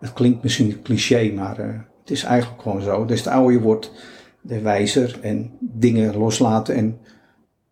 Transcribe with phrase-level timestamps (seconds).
[0.00, 3.04] Het klinkt misschien cliché, maar eh, het is eigenlijk gewoon zo.
[3.04, 3.92] Dus de ouder je wordt,
[4.40, 6.74] de wijzer en dingen loslaten.
[6.74, 6.98] En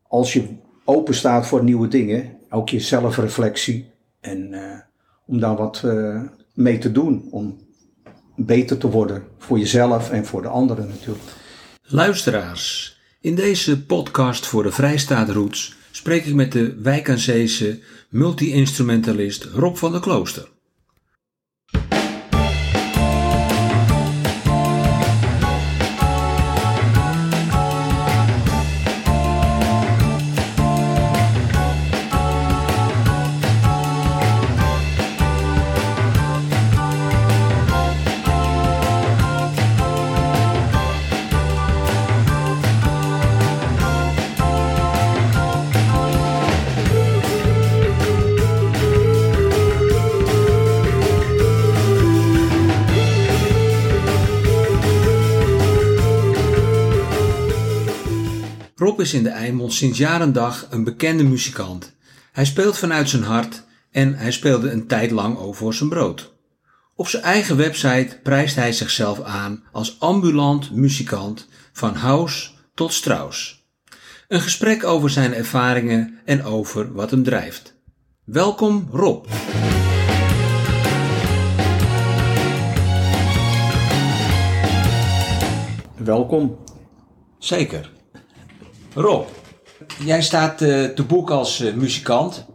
[0.09, 0.47] als je
[0.85, 3.91] open staat voor nieuwe dingen, ook je zelfreflectie.
[4.21, 4.79] En eh,
[5.27, 6.23] om daar wat eh,
[6.55, 7.57] mee te doen, om
[8.37, 11.25] beter te worden voor jezelf en voor de anderen natuurlijk.
[11.83, 19.77] Luisteraars, in deze podcast voor de Vrijstaat Roots spreek ik met de Wijkanseese multi-instrumentalist Rob
[19.77, 20.49] van der Klooster.
[59.09, 61.93] Is in de Eimond sinds jaar en dag een bekende muzikant.
[62.33, 66.33] Hij speelt vanuit zijn hart en hij speelde een tijd lang ook voor zijn brood.
[66.95, 73.67] Op zijn eigen website prijst hij zichzelf aan als ambulant muzikant van house tot Strauss.
[74.29, 77.75] Een gesprek over zijn ervaringen en over wat hem drijft.
[78.25, 79.27] Welkom Rob.
[85.97, 86.59] Welkom.
[87.39, 87.97] Zeker.
[88.99, 89.27] Rob,
[90.05, 92.47] jij staat eh, te boek als eh, muzikant.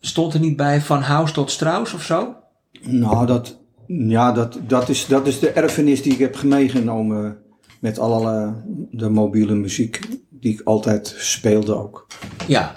[0.00, 2.36] Stond er niet bij van House tot Strauss of zo?
[2.80, 7.38] Nou, dat, ja, dat, dat, is, dat is de erfenis die ik heb meegenomen
[7.80, 8.54] met alle
[8.90, 12.06] de mobiele muziek die ik altijd speelde ook.
[12.46, 12.72] Ja.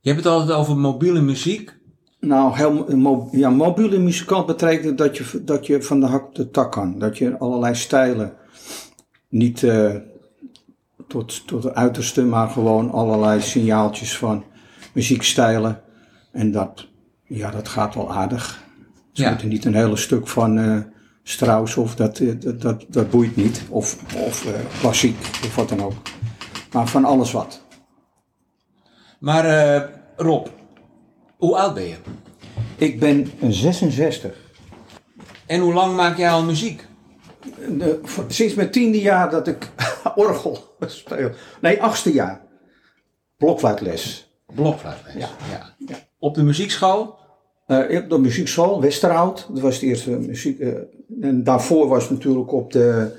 [0.00, 1.76] Je hebt het altijd over mobiele muziek.
[2.20, 6.34] Nou, heel, mo- ja, mobiele muzikant betekent dat je, dat je van de hak op
[6.34, 6.98] de tak kan.
[6.98, 8.32] Dat je allerlei stijlen
[9.28, 9.94] niet eh,
[11.08, 14.44] tot, tot het uiterste, maar gewoon allerlei signaaltjes van
[14.92, 15.80] muziekstijlen.
[16.32, 16.86] En dat,
[17.24, 18.64] ja, dat gaat wel aardig.
[19.12, 19.30] Ze Ja.
[19.30, 20.78] moeten niet een hele stuk van eh
[21.22, 23.62] Strauss of dat, eh, dat, dat, dat boeit niet.
[23.68, 25.92] Of, of eh, klassiek of wat dan ook.
[26.72, 27.62] Maar van alles wat.
[29.18, 30.46] Maar Rob,
[31.36, 31.96] hoe oud ben je?
[32.76, 34.36] Ik ben een 66.
[35.46, 36.86] En hoe lang maak jij al muziek?
[37.68, 39.70] De- voor- sinds mijn tiende jaar dat ik
[40.16, 41.30] orgel speel.
[41.60, 42.46] Nee, achtste jaar.
[43.36, 44.32] Blokfluitles.
[44.54, 45.14] Blokfluitles.
[45.14, 45.28] Ja.
[45.50, 45.74] ja.
[45.78, 45.96] Ja.
[46.18, 47.18] Op de muziekschool?
[47.66, 49.46] Eh, op de muziekschool, Westerhout.
[49.52, 50.60] Dat was de eerste muziek.
[50.60, 50.74] eh,
[51.20, 53.16] en daarvoor was natuurlijk op de...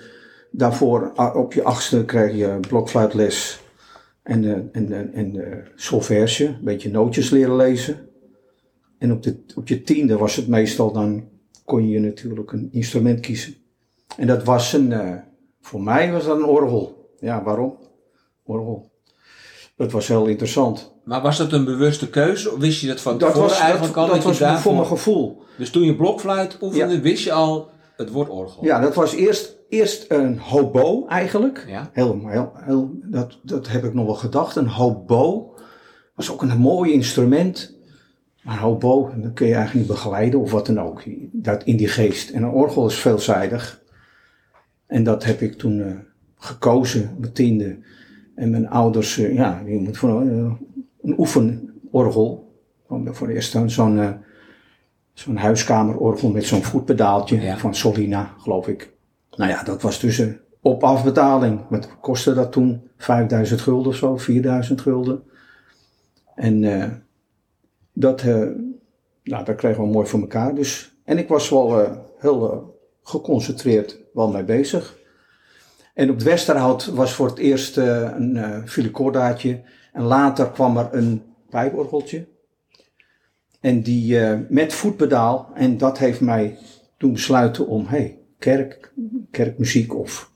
[0.52, 3.62] Daarvoor op je achtste kreeg je blokfluitles.
[4.24, 6.46] En, eh, en, en, solfège.
[6.46, 8.10] Een beetje nootjes leren lezen.
[8.98, 11.28] En op, de, op je tiende was het meestal dan...
[11.66, 13.56] Kon je natuurlijk een instrument kiezen.
[14.18, 15.22] En dat was een...
[15.62, 17.10] voor mij was dat een orgel.
[17.20, 17.78] Ja, waarom?
[18.46, 18.92] Orgel.
[19.76, 20.94] Dat was heel interessant.
[21.04, 22.52] Maar was dat een bewuste keuze?
[22.52, 24.16] Of wist je dat van Dat was, eigenlijk dat, al?
[24.16, 25.42] dat was daarvoor- voor mijn gevoel.
[25.58, 27.02] Dus toen je blokfluit oefende, Ja.
[27.02, 28.64] wist je al het woord orgel?
[28.66, 31.66] Ja, dat was eerst, eerst een hobo eigenlijk.
[31.68, 31.90] Ja.
[31.94, 34.56] Heel, heel, heel, dat, dat heb ik nog wel gedacht.
[34.56, 35.54] Een hobo
[36.16, 37.78] was ook een mooi instrument.
[38.44, 41.02] Maar hobo, dat kun je eigenlijk niet begeleiden of wat dan ook.
[41.32, 42.30] Dat in die geest.
[42.30, 43.82] En een orgel is veelzijdig.
[44.90, 45.92] En dat heb ik toen eh,
[46.36, 47.78] gekozen, mijn tiende.
[48.36, 50.52] En mijn ouders, eh, ja, je moet voor eh,
[51.02, 52.48] een oefenorgel.
[52.88, 53.70] Voor de eerst zo'n
[55.14, 57.58] zo'n huiskamerorgel met zo'n voetpedaaltje Ja.
[57.58, 58.94] van Solina, geloof ik.
[59.36, 60.24] Nou ja, dat was dus
[60.62, 61.62] op afbetaling.
[61.70, 62.82] Wat kostte dat toen?
[62.98, 65.24] 5000 gulden of zo, 4000 gulden.
[66.36, 66.62] En
[67.94, 68.24] dat,
[69.24, 70.56] nou, dat kregen we mooi voor elkaar.
[70.56, 71.88] Dus, en ik was wel
[72.20, 74.98] heel geconcentreerd wel mee bezig.
[75.94, 79.62] En op het Westerhout was voor het eerst eh, een eh filicordaatje.
[79.94, 82.28] En later kwam er een pijporgeltje.
[83.60, 85.52] En die eh, met voetpedaal.
[85.54, 86.58] En dat heeft mij
[86.98, 88.94] toen besluiten om, hey, kerk,
[89.32, 90.32] kerkmuziek of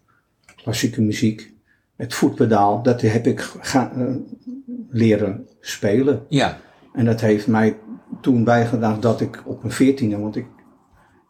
[0.56, 1.54] klassieke muziek
[1.96, 2.82] met voetpedaal.
[2.82, 4.26] Dat heb ik gaan,
[4.90, 6.26] leren spelen.
[6.30, 6.60] Ja.
[6.94, 7.78] En dat heeft mij
[8.22, 10.46] toen bijgedaan dat ik op mijn veertiende, want ik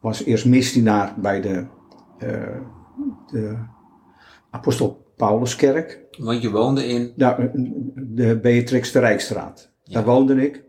[0.04, 1.66] was eerst misdienaar bij de,
[2.18, 2.58] eh,
[3.32, 3.58] de
[4.50, 6.00] Apostel Pauluskerk.
[6.18, 7.50] Want je woonde in Daar, eh,
[7.96, 9.72] de Beatrix de Rijkstraat.
[9.84, 10.64] Daar woonde ik.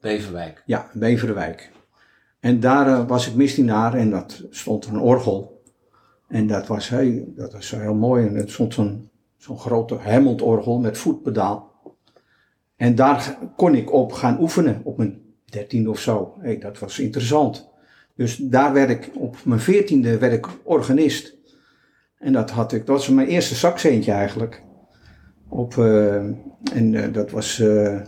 [0.00, 0.62] Beverwijk.
[0.66, 1.70] Ja, Beverwijk.
[2.40, 5.62] En daar eh, was ik misdienaar en dat stond een orgel.
[6.28, 8.26] En dat was, hey, dat was heel mooi.
[8.26, 11.72] En het stond zo'n zo'n grote Hammond-orgel met voetpedaal.
[12.76, 16.34] En daar kon ik op gaan oefenen, op mijn dertiende of zo.
[16.40, 17.69] Hey, dat was interessant.
[18.20, 21.36] Dus daar werd ik, op mijn veertiende werd ik organist.
[22.18, 24.62] En dat had ik, dat was mijn eerste zakcentje eigenlijk.
[25.48, 26.14] Op, eh,
[26.72, 28.00] en eh, dat was, eh,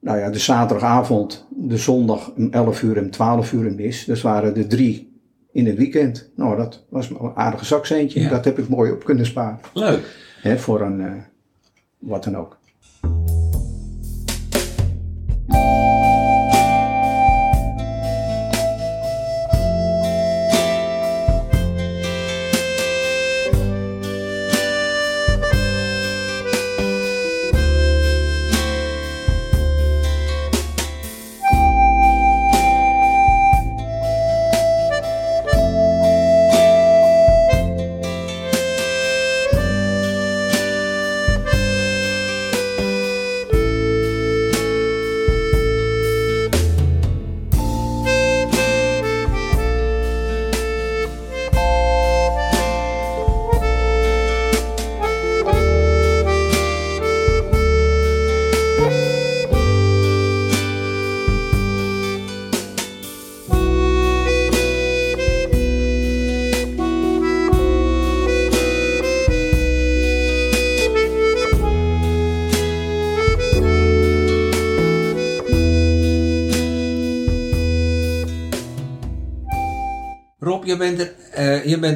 [0.00, 4.04] nou ja, de zaterdagavond, de zondag om 11 uur en 12 uur een mis.
[4.04, 5.20] Dus waren er drie
[5.52, 6.30] in het weekend.
[6.36, 8.20] Nou, dat was een aardige zakcentje.
[8.20, 8.28] Ja.
[8.28, 9.60] Dat heb ik mooi op kunnen sparen.
[9.72, 10.34] Leuk.
[10.42, 11.24] Hè, voor een,
[11.98, 12.57] wat dan ook.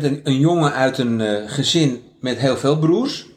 [0.01, 3.31] Bent een, een jongen uit een eh, gezin met heel veel broers.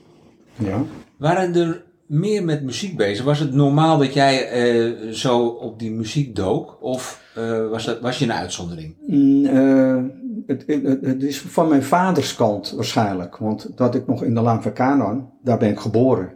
[0.56, 0.84] Ja.
[1.18, 3.25] Waren er meer met muziek bezig?
[3.25, 6.78] Was het normaal dat jij eh, zo op die muziek dook?
[6.81, 8.96] Of eh, was, dat, was je een uitzondering?
[9.07, 10.12] Mm,
[10.48, 13.38] het, het, het is van mijn vaders kant waarschijnlijk.
[13.38, 16.34] Want dat ik nog in de Laan van Canaan, daar ben ik geboren.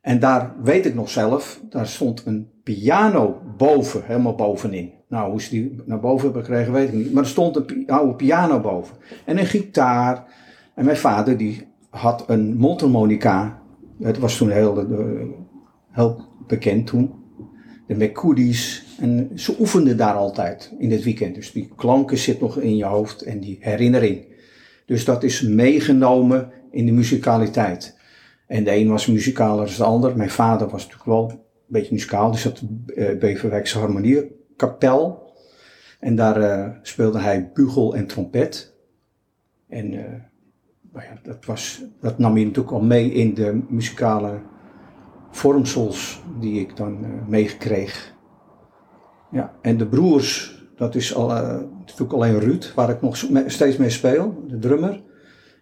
[0.00, 4.92] En daar weet ik nog zelf, daar stond een piano boven, helemaal bovenin.
[5.14, 7.12] Nou, hoe ze die naar boven hebben gekregen, weet ik niet.
[7.12, 8.96] Maar er stond een oude piano boven.
[9.24, 10.24] En een gitaar.
[10.74, 13.62] En mijn vader die had een mondharmonica.
[14.02, 14.98] Het was toen heel, eh,
[15.90, 17.12] heel bekend toen.
[17.86, 18.84] De McCoodies.
[19.00, 21.34] En ze oefenden daar altijd in het weekend.
[21.34, 24.24] Dus die klanken zitten nog in je hoofd en die herinnering.
[24.86, 27.98] Dus dat is meegenomen in de muzikaliteit.
[28.46, 30.16] En de een was muzikaler dan de ander.
[30.16, 32.30] Mijn vader was natuurlijk wel een beetje muzikaal.
[32.30, 33.78] Dus dat uh, Beverwijkse
[34.56, 35.32] Harmoniekapel.
[36.00, 38.74] En daar uh, speelde hij bugel en trompet.
[39.68, 40.00] En uh,
[40.92, 44.40] nou ja, dat, was, dat nam je natuurlijk al mee in de muzikale
[45.30, 48.14] vormsels die ik dan uh, meekreeg.
[49.30, 51.28] Ja, en de broers, dat is al,
[51.78, 53.16] natuurlijk alleen Ruud, waar ik nog
[53.46, 55.02] steeds mee speel, de drummer.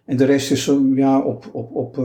[0.05, 1.97] En de rest is ja, op, op, op,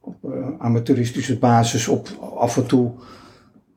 [0.00, 0.16] op
[0.58, 2.92] amateuristische basis, op af en toe.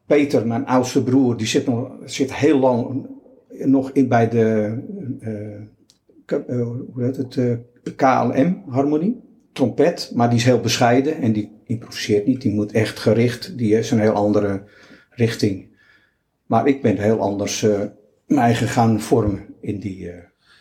[0.06, 3.08] Peter, mijn oudste broer, die zit, nog, zit heel lang
[3.50, 4.78] nog in bij de
[5.20, 7.60] uh, hoe heet het,
[7.96, 9.22] KLM harmonie,
[9.54, 12.42] trompet, maar die is heel bescheiden en die improviseert niet.
[12.42, 14.64] Die moet echt gericht, die is een heel andere
[15.10, 15.68] richting.
[16.46, 17.80] Maar ik ben heel anders uh,
[18.26, 20.12] mijn eigen gaan vormen in die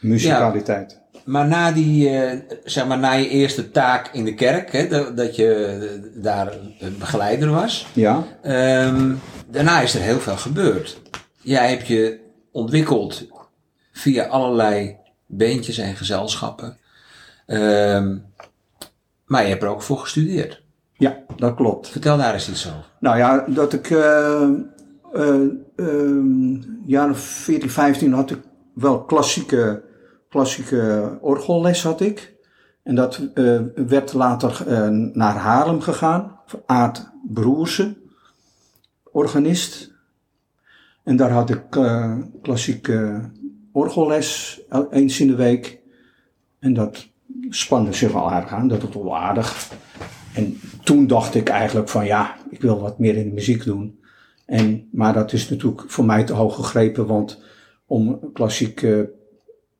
[0.00, 0.92] muzikaliteit.
[0.92, 2.32] Ja, maar na, die, uh,
[2.64, 6.52] zeg maar na je eerste taak in de kerk, hè, dat, dat je daar
[6.98, 7.86] begeleider was.
[7.92, 8.24] Ja.
[8.86, 11.00] Um, daarna is er heel veel gebeurd.
[11.40, 12.20] Jij hebt je
[12.50, 13.26] ontwikkeld
[13.92, 16.76] via allerlei beentjes en gezelschappen.
[17.46, 18.24] Um,
[19.26, 20.62] maar je hebt er ook voor gestudeerd.
[20.92, 21.88] Ja, dat klopt.
[21.88, 22.84] Vertel daar eens iets over.
[22.98, 24.48] Nou ja, dat ik uh,
[25.14, 25.40] uh,
[25.76, 28.38] uh, jaren 14, 15 had ik
[28.74, 29.82] wel klassieke,
[30.32, 32.34] klassieke orgelles had ik.
[32.82, 36.38] En dat uh, werd later uh, naar Haarlem gegaan.
[36.66, 37.96] Aad Broersen,
[39.04, 39.92] organist.
[41.02, 41.62] En daar had ik
[42.42, 43.20] klassieke
[43.72, 44.60] orgelles
[44.90, 45.78] eens in de week.
[46.58, 47.08] En dat
[47.48, 49.70] spande zich wel aardig aan, dat was wel aardig.
[50.34, 54.00] En toen dacht ik eigenlijk van ja, ik wil wat meer in de muziek doen.
[54.46, 57.42] En, maar dat is natuurlijk voor mij te hoog gegrepen, want
[57.86, 58.86] om klassiek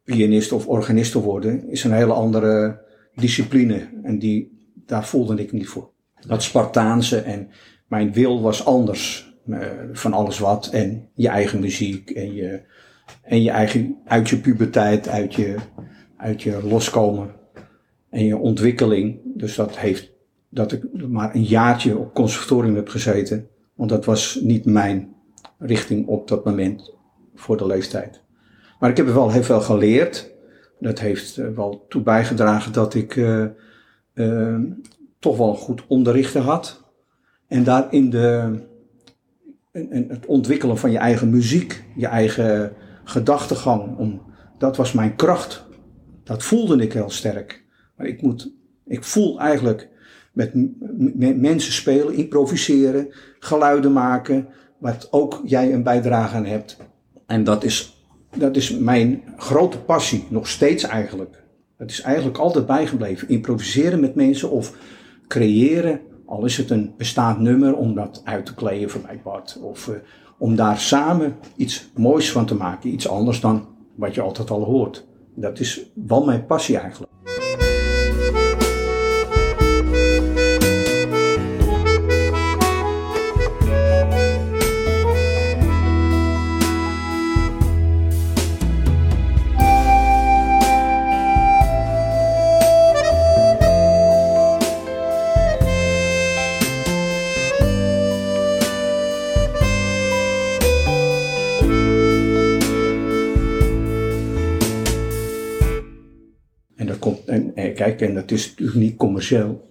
[0.05, 2.81] pianist of organist te worden is een hele andere
[3.15, 3.89] discipline.
[4.03, 5.91] En die, daar voelde ik niet voor.
[6.27, 7.49] Dat Spartaanse en
[7.87, 9.31] mijn wil was anders.
[9.47, 10.67] Uh, van alles wat.
[10.67, 12.63] En je eigen muziek en je,
[13.23, 15.57] en je eigen, uit je puberteit, uit je,
[16.17, 17.35] uit je loskomen
[18.11, 19.21] en je ontwikkeling.
[19.25, 20.13] Dus dat heeft
[20.49, 23.49] dat ik maar een jaartje op conservatorium heb gezeten.
[23.75, 25.15] Want dat was niet mijn
[25.59, 26.95] richting op dat moment
[27.35, 28.22] voor de leeftijd.
[28.83, 30.31] Maar ik heb er wel heel veel geleerd.
[30.79, 33.45] Dat heeft wel toe bijgedragen dat ik uh,
[34.15, 34.59] uh,
[35.19, 36.85] toch wel goed onderrichten had.
[37.47, 38.59] En daar in de,
[40.09, 42.73] het ontwikkelen van je eigen muziek, je eigen
[43.05, 43.97] gedachtegang.
[43.97, 44.23] Om,
[44.59, 45.65] dat was mijn kracht.
[46.25, 47.65] Dat voelde ik heel sterk.
[47.97, 48.53] Maar ik, moet,
[48.87, 49.89] ik voel eigenlijk
[50.33, 50.51] met,
[51.17, 53.09] met mensen spelen, improviseren,
[53.39, 54.49] geluiden maken,
[54.79, 56.77] wat ook jij een bijdrage aan hebt.
[57.27, 58.02] En dat is,
[58.37, 61.43] dat is mijn grote passie, nog steeds eigenlijk.
[61.77, 63.29] Het is eigenlijk altijd bijgebleven.
[63.29, 64.77] Improviseren met mensen of
[65.29, 69.59] creëren, al is het een bestaand nummer, om dat uit te kleden voor mij Bart.
[69.63, 69.95] Of uh,
[70.39, 72.91] om daar samen iets moois van te maken.
[72.91, 75.07] Iets anders dan wat je altijd al hoort.
[75.35, 77.12] Dat is wel mijn passie eigenlijk.
[108.33, 109.71] Is natuurlijk niet commercieel.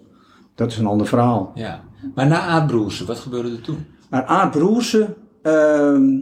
[0.55, 1.51] Dat is een ander verhaal.
[1.55, 1.83] Ja.
[2.15, 3.85] Maar na Aardbroersen, wat gebeurde er toen?
[4.09, 6.19] Na Aardbroersen uh,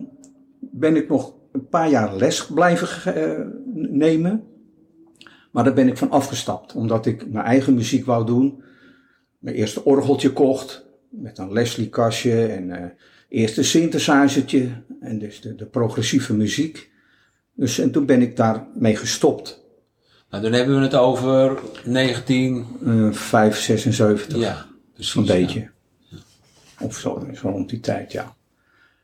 [0.60, 3.46] ben ik nog een paar jaar les blijven uh,
[3.92, 4.44] nemen.
[5.52, 8.64] Maar daar ben ik van afgestapt, omdat ik mijn eigen muziek wou doen.
[9.40, 12.86] Mijn eerste orgeltje kocht, met een Leslie-kastje en uh,
[13.30, 14.70] eerste synthesizertje.
[15.00, 16.92] En dus de, de progressieve muziek.
[17.54, 19.68] Dus en toen ben ik daarmee gestopt.
[20.30, 22.66] Nou, dan hebben we het over 19...
[22.84, 24.38] Uh, 5, 76.
[24.38, 25.16] Ja, precies.
[25.16, 25.60] Een beetje.
[25.60, 26.18] Ja.
[26.80, 28.36] Of zo, zo rond die tijd, ja.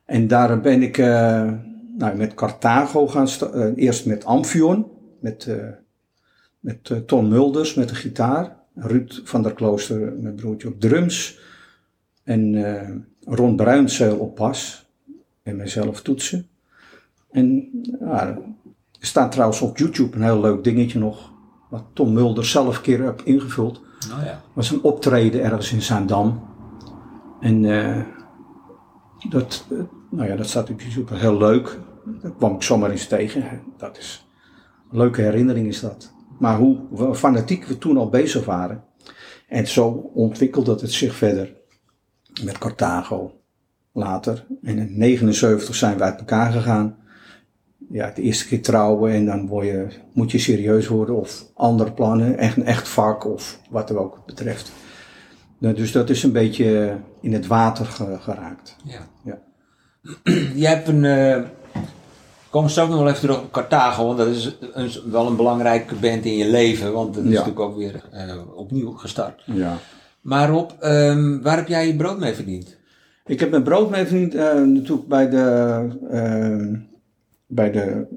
[0.06, 1.52] En daar ben ik uh,
[1.98, 4.86] nou, met Carthago gaan uh, Eerst met Amphion,
[5.20, 5.66] met, uh,
[6.60, 8.56] met Ton Mulders met de gitaar.
[8.76, 11.40] Ruud van der Klooster, mijn broertje, op drums.
[12.24, 14.86] En Ron Bruinzeel op bas.
[15.44, 16.48] En mezelf toetsen.
[17.32, 18.38] En ja,
[19.00, 21.34] er staat trouwens op YouTube een heel leuk dingetje nog.
[21.70, 23.78] Wat Tom Mulder zelf een keer heb ingevuld.
[23.78, 24.42] Oh ja.
[24.54, 26.48] was een optreden ergens in Zaandam.
[27.40, 28.02] En uh,
[29.30, 31.80] dat, uh, nou ja, dat staat op YouTube heel leuk.
[32.22, 33.62] Daar kwam ik zomaar eens tegen.
[33.78, 34.28] Dat is
[34.92, 36.14] een leuke herinnering is dat.
[36.40, 38.84] Maar hoe fanatiek we toen al bezig waren.
[39.48, 41.54] En zo ontwikkelde het zich verder.
[42.44, 43.40] Met Carthago.
[43.92, 44.46] Later.
[44.62, 46.98] En in 79 zijn we uit elkaar gegaan
[47.92, 51.92] ja, de eerste keer trouwen en dan word je, moet je serieus worden of andere
[51.92, 54.72] plannen, echt een echt vak of wat er ook betreft.
[55.58, 57.86] Nou, dus dat is een beetje in het water
[58.20, 58.76] geraakt.
[58.84, 59.08] Ja.
[59.24, 59.38] ja.
[60.62, 61.38] Je hebt een, uh,
[62.50, 65.96] kom straks nog wel even terug op Carthago, want dat is een, wel een belangrijke
[65.96, 67.36] band in je leven, want dat is ja.
[67.36, 69.44] natuurlijk ook weer uh, opnieuw gestart.
[69.46, 69.78] Ja.
[70.22, 72.78] Maar Rob, um, waar heb jij je brood mee verdiend?
[73.26, 76.86] Ik heb mijn brood mee verdiend uh, natuurlijk bij de
[77.48, 78.08] bij de,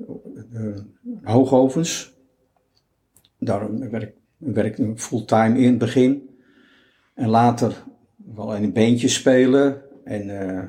[1.22, 2.16] hoogovens.
[3.38, 6.28] Daar werk, werk ik fulltime in het begin.
[7.14, 7.84] En later
[8.34, 9.82] wel in een beentje spelen.
[10.04, 10.62] En uh,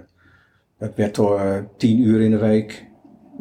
[0.78, 2.88] dat werd door uh, tien uur in de week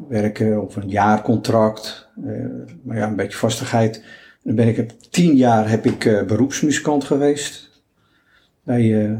[0.08, 2.08] werken of een jaarcontract.
[2.24, 2.46] Uh,
[2.82, 4.04] maar ja, een beetje vastigheid.
[4.42, 7.82] Dan ben ik tien jaar heb ik beroepsmuzikant geweest.
[8.62, 9.18] Bij,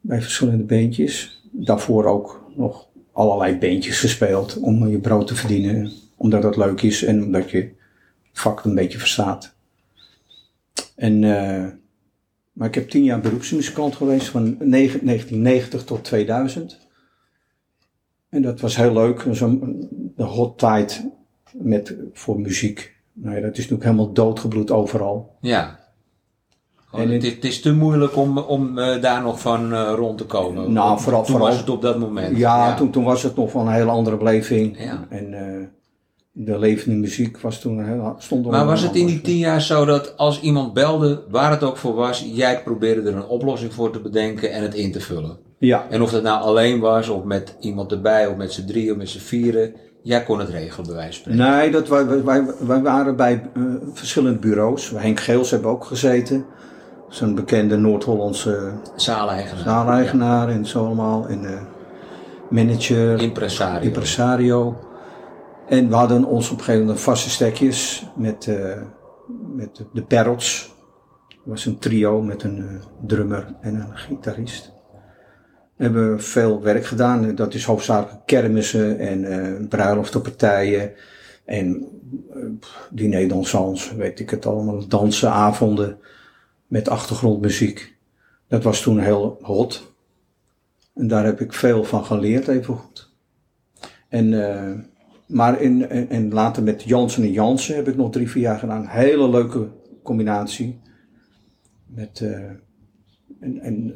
[0.00, 1.44] bij verschillende beentjes.
[1.52, 5.92] Daarvoor ook nog allerlei beentjes gespeeld om je brood te verdienen.
[6.16, 7.74] Omdat dat leuk is en omdat je het
[8.32, 9.54] vak een beetje verstaat.
[10.94, 11.66] En, uh,
[12.52, 16.78] maar ik heb tien jaar beroepsmuzikant geweest van 1990 tot 2000.
[18.28, 19.24] En dat was heel leuk.
[20.16, 21.04] De hot tijd
[21.52, 22.96] met, voor muziek.
[23.12, 25.36] Nou ja, dat is natuurlijk helemaal doodgebloed overal.
[25.40, 25.85] Ja.
[26.96, 30.24] En het, het, is te moeilijk om, om uh, daar nog van uh, rond te
[30.24, 30.72] komen.
[30.72, 32.36] Nou, vooral, toen vooral, was het op dat moment.
[32.36, 32.74] Ja, ja.
[32.74, 34.76] Toen, toen was het nog van een hele andere beleving.
[34.78, 35.06] Ja.
[35.08, 35.66] En uh,
[36.38, 39.84] de levende muziek was toen heel, stond Maar was het in die tien jaar zo
[39.84, 43.90] dat als iemand belde, waar het ook voor was, jij probeerde er een oplossing voor
[43.92, 45.38] te bedenken en het in te vullen?
[45.58, 45.86] Ja.
[45.90, 48.96] En of dat nou alleen was, of met iemand erbij, of met z'n drieën, of
[48.96, 51.56] met z'n vieren, jij kon het regelen, bij wijze van spreken.
[51.56, 53.42] Nee, dat, wij, wij, wij waren bij
[53.92, 54.90] verschillende bureaus.
[54.90, 56.44] Henk Geels hebben ook gezeten
[57.08, 60.54] zo'n bekende Noord-Hollandse zaaleigenaar, zaaleigenaar ja.
[60.54, 61.26] en zo allemaal.
[61.26, 61.50] En uh,
[62.50, 63.86] manager, impresario.
[63.86, 64.76] impresario.
[65.68, 68.82] En we hadden ons op een gegeven moment vaste stekjes met, uh,
[69.54, 70.74] met de, de Parrots.
[71.28, 74.74] Dat was een trio met een uh, drummer en een gitarist.
[75.76, 77.34] We hebben veel werk gedaan.
[77.34, 80.82] Dat is hoofdzakelijk kermissen en uh.
[81.44, 81.88] En
[82.34, 82.44] uh,
[82.90, 85.98] diner dansants, weet ik het allemaal, dansenavonden
[86.66, 87.96] met achtergrondmuziek.
[88.48, 89.94] Dat was toen heel hot.
[90.94, 93.10] En daar heb ik veel van geleerd, even goed.
[94.08, 94.72] En, eh,
[95.26, 98.86] maar in, en, later met Jansen en Jansen heb ik nog drie, vier jaar gedaan.
[98.86, 99.68] Hele leuke
[100.02, 100.80] combinatie.
[101.86, 102.50] Met, eh,
[103.40, 103.94] en, en,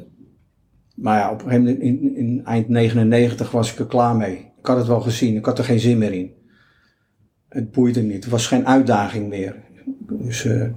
[0.95, 4.51] maar ja, op een gegeven moment in, in eind 99 was ik er klaar mee.
[4.59, 6.33] Ik had het wel gezien, ik had er geen zin meer in.
[7.49, 9.55] Het boeide niet, het was geen uitdaging meer.
[10.09, 10.67] Dus, eh,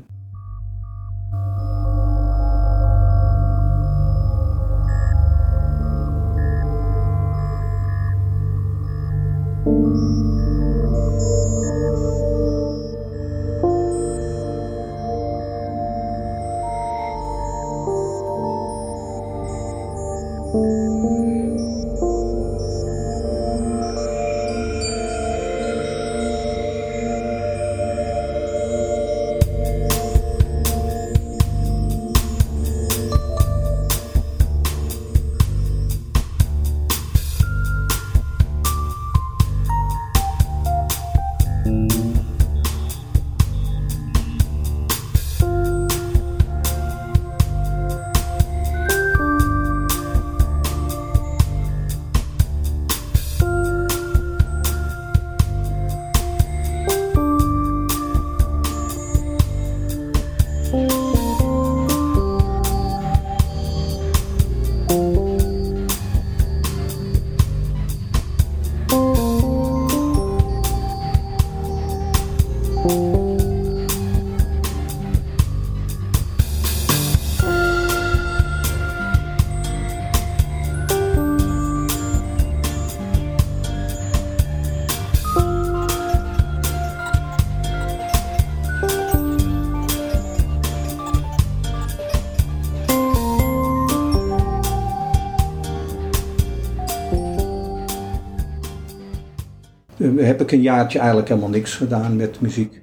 [100.16, 102.82] heb ik een jaartje eigenlijk helemaal niks gedaan met muziek.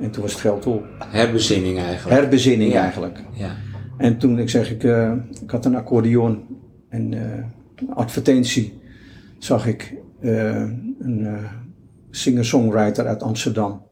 [0.00, 0.84] En toen was het geld op.
[0.98, 2.20] Herbezinning eigenlijk.
[2.20, 2.82] Herbezinning Ja.
[2.82, 3.22] eigenlijk.
[3.32, 3.56] Ja.
[3.96, 5.12] En toen, ik zeg, ik, eh,
[5.42, 6.44] ik had een accordeon
[6.88, 7.44] en eh,
[7.96, 8.80] advertentie
[9.38, 10.54] zag ik eh,
[10.98, 11.38] een
[12.10, 13.82] singer-songwriter uit Amsterdam,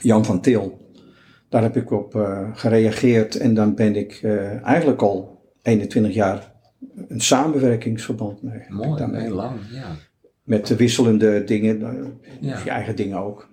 [0.00, 0.84] Jan van Til.
[1.48, 4.20] Daar heb ik op gereageerd en dan ben ik
[4.62, 6.52] eigenlijk al 21 jaar
[7.08, 8.60] een samenwerkingsverband mee.
[8.68, 9.20] Mooi, daarmee.
[9.20, 9.52] heel lang.
[9.72, 9.86] Ja.
[10.46, 11.90] Met de wisselende dingen, eh,
[12.40, 12.58] Ja.
[12.64, 13.48] je eigen dingen ook.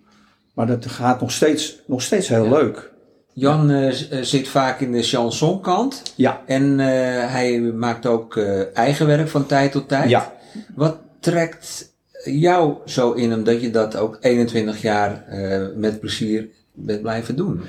[0.54, 2.92] Maar dat gaat nog steeds, nog steeds heel leuk.
[3.34, 6.14] Jan eh, eh, zit vaak in de chansonkant.
[6.16, 6.80] Ja, En
[7.30, 8.38] hij maakt ook
[8.74, 10.10] eigen werk van tijd tot tijd.
[10.10, 10.34] ja.
[10.76, 15.26] Wat trekt jou zo in hem dat je dat ook 21 jaar
[15.76, 17.62] met plezier bent blijven doen?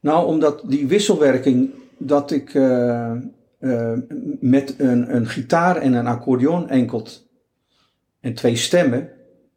[0.00, 2.54] Nou, omdat die wisselwerking, dat ik
[4.40, 7.27] met een, een gitaar en een accordeon enkelt
[8.20, 9.10] en twee stemmen,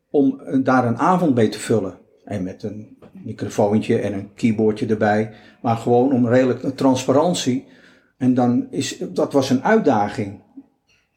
[0.09, 1.99] om eh, daar een avond mee te vullen.
[2.23, 5.33] En met een microfoontje en een keyboardje erbij.
[5.61, 7.65] Maar gewoon om redelijk transparantie.
[8.17, 10.41] En dan is, dat was een uitdaging.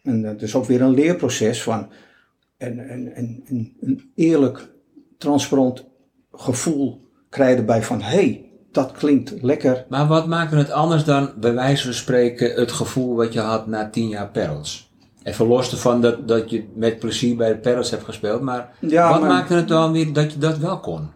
[0.03, 1.89] En dat is ook weer een leerproces van
[2.59, 4.73] een, een, een, een, eerlijk,
[5.19, 5.85] transparant
[6.33, 9.87] gevoel krijgen erbij van hé, hey, dat klinkt lekker.
[9.89, 13.67] Maar wat maakte het anders dan, bij wijze van spreken, het gevoel wat je had
[13.67, 14.94] na 10 jaar Perls?
[15.25, 19.11] Even los ervan dat, dat je met plezier bij de Perls hebt gespeeld, maar Ja,
[19.11, 21.09] wat maar- maakte het dan weer dat je dat wel kon?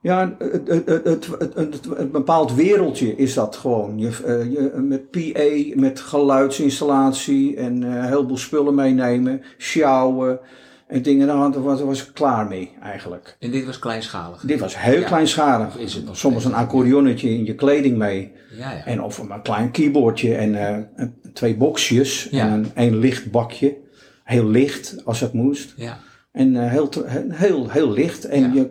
[0.00, 3.98] Ja, het, het, het, het, het, het- een bepaald wereldje is dat gewoon.
[3.98, 10.38] Je, eh, je, met PA, met geluidsinstallatie en eh, een heleboel spullen meenemen, sjouwen
[10.86, 11.26] en dingen.
[11.26, 13.36] Daar was, was ik klaar mee eigenlijk.
[13.38, 14.40] En dit was kleinschalig.
[14.40, 15.06] Dit was heel Ja.
[15.06, 15.76] kleinschalig.
[15.78, 18.32] Is het nog Soms een accordeonnetje in je kleding mee.
[18.58, 18.84] Ja, ja.
[18.84, 22.46] En of een klein keyboardje en eh, een- twee boxjes Ja.
[22.46, 23.76] en een, een licht bakje.
[24.24, 25.74] Heel licht als het moest.
[25.76, 25.98] ja.
[26.32, 26.88] En eh, heel,
[27.28, 28.24] heel, heel licht.
[28.24, 28.52] En Ja.
[28.54, 28.70] je,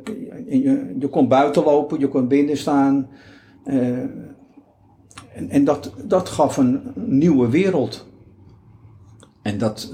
[0.49, 3.09] en je, je kon buiten lopen, je kon binnen staan.
[3.65, 3.97] eh,
[5.33, 8.07] en en dat, dat gaf een nieuwe wereld.
[9.41, 9.91] En dat,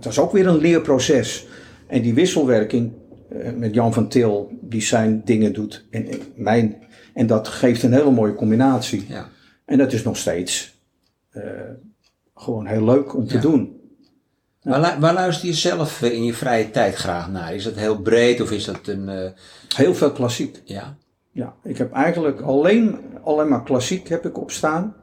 [0.00, 1.46] dat is ook weer een leerproces.
[1.86, 2.92] En die wisselwerking
[3.30, 5.86] eh, met Jan van Til, die zijn dingen doet.
[5.90, 6.76] En, en mijn,
[7.14, 9.04] en dat geeft een hele mooie combinatie.
[9.08, 9.28] ja.
[9.64, 10.80] En dat is nog steeds
[12.38, 13.40] gewoon heel leuk om te Ja.
[13.40, 13.76] doen.
[14.62, 17.54] Waar, lu- waar luister je zelf eh, in je vrije tijd graag naar?
[17.54, 19.08] Is dat heel breed of is dat een...
[19.08, 19.30] eh,
[19.76, 20.62] Heel veel klassiek.
[20.64, 20.96] ja?
[21.30, 24.94] Ja, ik heb eigenlijk alleen, alleen maar klassiek heb ik op staan.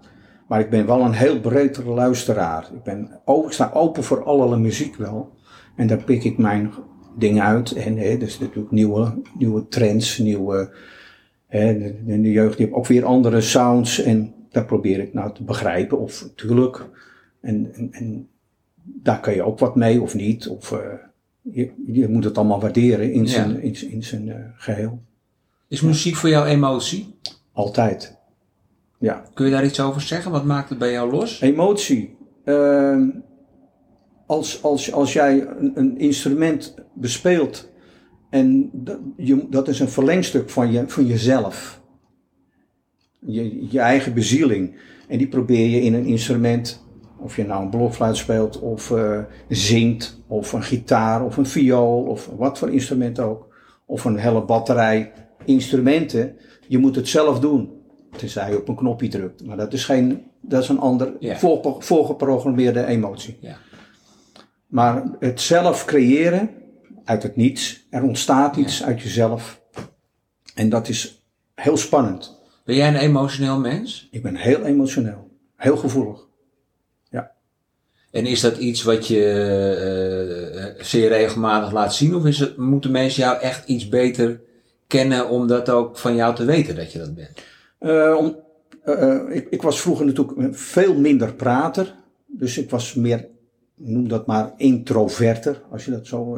[0.48, 2.70] Maar ik ben wel een heel breed luisteraar.
[2.74, 5.34] Ik, ben, oh, ik sta open voor allerlei muziek wel.
[5.76, 6.74] En daar pik ik mijn
[7.18, 7.72] dingen uit.
[7.72, 10.74] En hè, dus natuurlijk nieuwe, nieuwe trends, nieuwe...
[11.48, 14.02] Hè, de, de, de jeugd die heeft ook weer andere sounds.
[14.04, 16.00] En daar probeer ik nou te begrijpen.
[16.00, 16.86] Of natuurlijk.
[17.46, 18.28] En, en, en
[18.84, 20.48] daar kan je ook wat mee of niet.
[20.48, 20.80] Of, eh,
[21.42, 23.28] je, je moet het allemaal waarderen in Ja.
[23.30, 25.02] zijn, in, zijn- in zijn eh, geheel.
[25.68, 27.16] Is muziek voor jou emotie?
[27.52, 28.18] Altijd.
[29.00, 29.24] Ja.
[29.34, 30.32] Kun je daar iets over zeggen?
[30.32, 31.42] Wat maakt het bij jou los?
[31.42, 32.16] Emotie.
[32.44, 33.10] Ehm,
[34.26, 37.72] als, als, als jij een, een instrument bespeelt
[38.30, 41.82] en dat, je, dat is een verlengstuk van, je, van jezelf.
[43.20, 44.76] Je, je eigen bezieling.
[45.08, 46.85] En die probeer je in een instrument,
[47.20, 52.04] of je nou een blokfluit speelt, of eh, zingt, of een gitaar, of een viool,
[52.04, 53.54] of wat voor instrument ook.
[53.86, 55.12] Of een hele batterij
[55.46, 56.38] instrumenten.
[56.68, 57.82] Je moet het zelf doen.
[58.18, 59.46] Tenzij je op een knopje drukt.
[59.46, 61.14] Maar dat is, geen, dat is een ander
[61.80, 63.40] voorgeprogrammeerde emotie.
[64.68, 66.50] Maar het zelf creëren
[67.04, 67.88] uit het niets.
[67.90, 69.62] Er ontstaat iets uit jezelf.
[70.56, 71.26] En dat is
[71.56, 72.44] heel spannend.
[72.66, 74.08] Ben jij een emotioneel mens?
[74.12, 75.32] Ik ben heel emotioneel.
[75.56, 76.28] Heel gevoelig.
[78.16, 82.16] En is dat iets wat je eh, eh, zeer regelmatig laat zien?
[82.16, 84.42] Of is het, moeten mensen jou echt iets beter
[84.88, 87.42] kennen om dat ook van jou te weten dat je dat bent?
[87.80, 88.38] Eh, om,
[89.32, 91.96] ik, ik was vroeger natuurlijk veel minder prater.
[92.26, 93.28] Dus ik was meer,
[93.76, 95.62] noem dat maar, introverter.
[95.72, 96.38] Als je dat zo,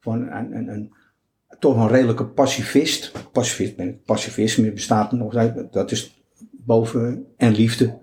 [0.00, 0.92] van een, een, een,
[1.58, 3.12] toch een redelijke pacifist.
[3.32, 4.04] Pacifist ben ik.
[4.04, 6.24] Pacifisme bestaat nog, dat is
[6.64, 7.98] boven en liefde.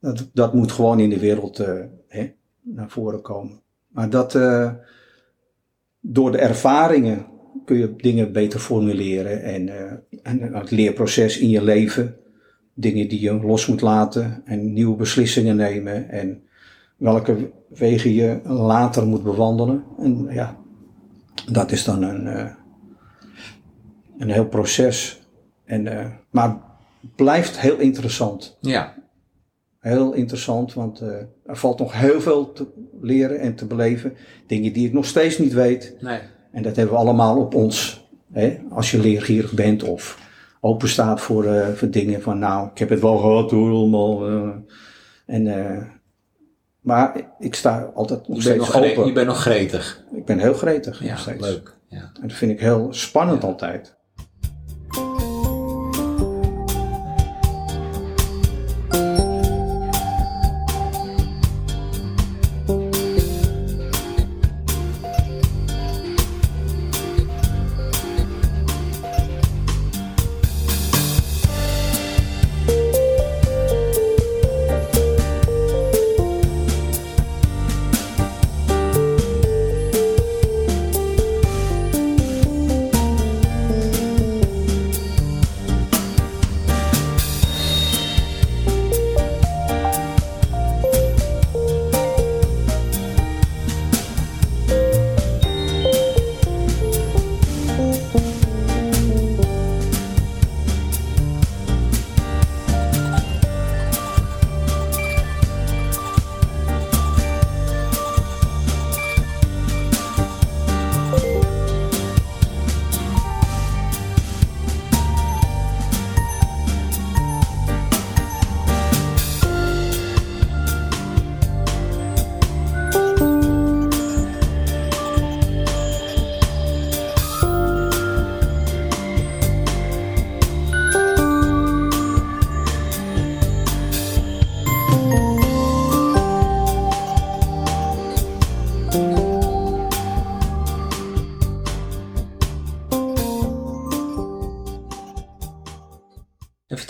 [0.00, 3.60] Dat, dat moet gewoon in de wereld eh, hè, naar voren komen.
[3.88, 4.72] Maar dat, eh,
[6.00, 7.26] door de ervaringen
[7.64, 12.16] kun je dingen beter formuleren en, eh, en het leerproces in je leven,
[12.74, 16.42] dingen die je los moet laten en nieuwe beslissingen nemen en
[16.96, 19.84] welke wegen je later moet bewandelen.
[19.98, 20.56] En ja,
[21.52, 22.26] dat is dan een,
[24.18, 25.20] een heel proces.
[25.64, 25.82] En,
[26.30, 26.48] maar
[27.00, 28.56] het blijft heel interessant.
[28.60, 28.99] Ja,
[29.80, 31.08] Heel interessant, want eh,
[31.46, 32.66] er valt nog heel veel te
[33.00, 34.16] leren en te beleven.
[34.46, 35.96] Dingen die ik nog steeds niet weet.
[36.00, 36.18] nee.
[36.52, 38.08] En dat hebben we allemaal op ons.
[38.32, 38.58] Hè?
[38.70, 40.28] Als je leergierig bent of
[40.60, 44.26] open staat voor, eh, voor dingen van nou, ik heb het wel gehad hoor, allemaal.
[44.28, 44.48] eh.
[45.26, 45.86] en,
[46.80, 49.06] maar ik sta altijd nog steeds nog, open.
[49.06, 50.04] je bent nog gretig.
[50.14, 51.40] Ik ben heel gretig Ja, nog steeds.
[51.48, 51.76] leuk.
[51.88, 52.10] Ja.
[52.22, 53.96] En dat vind ik heel spannend altijd.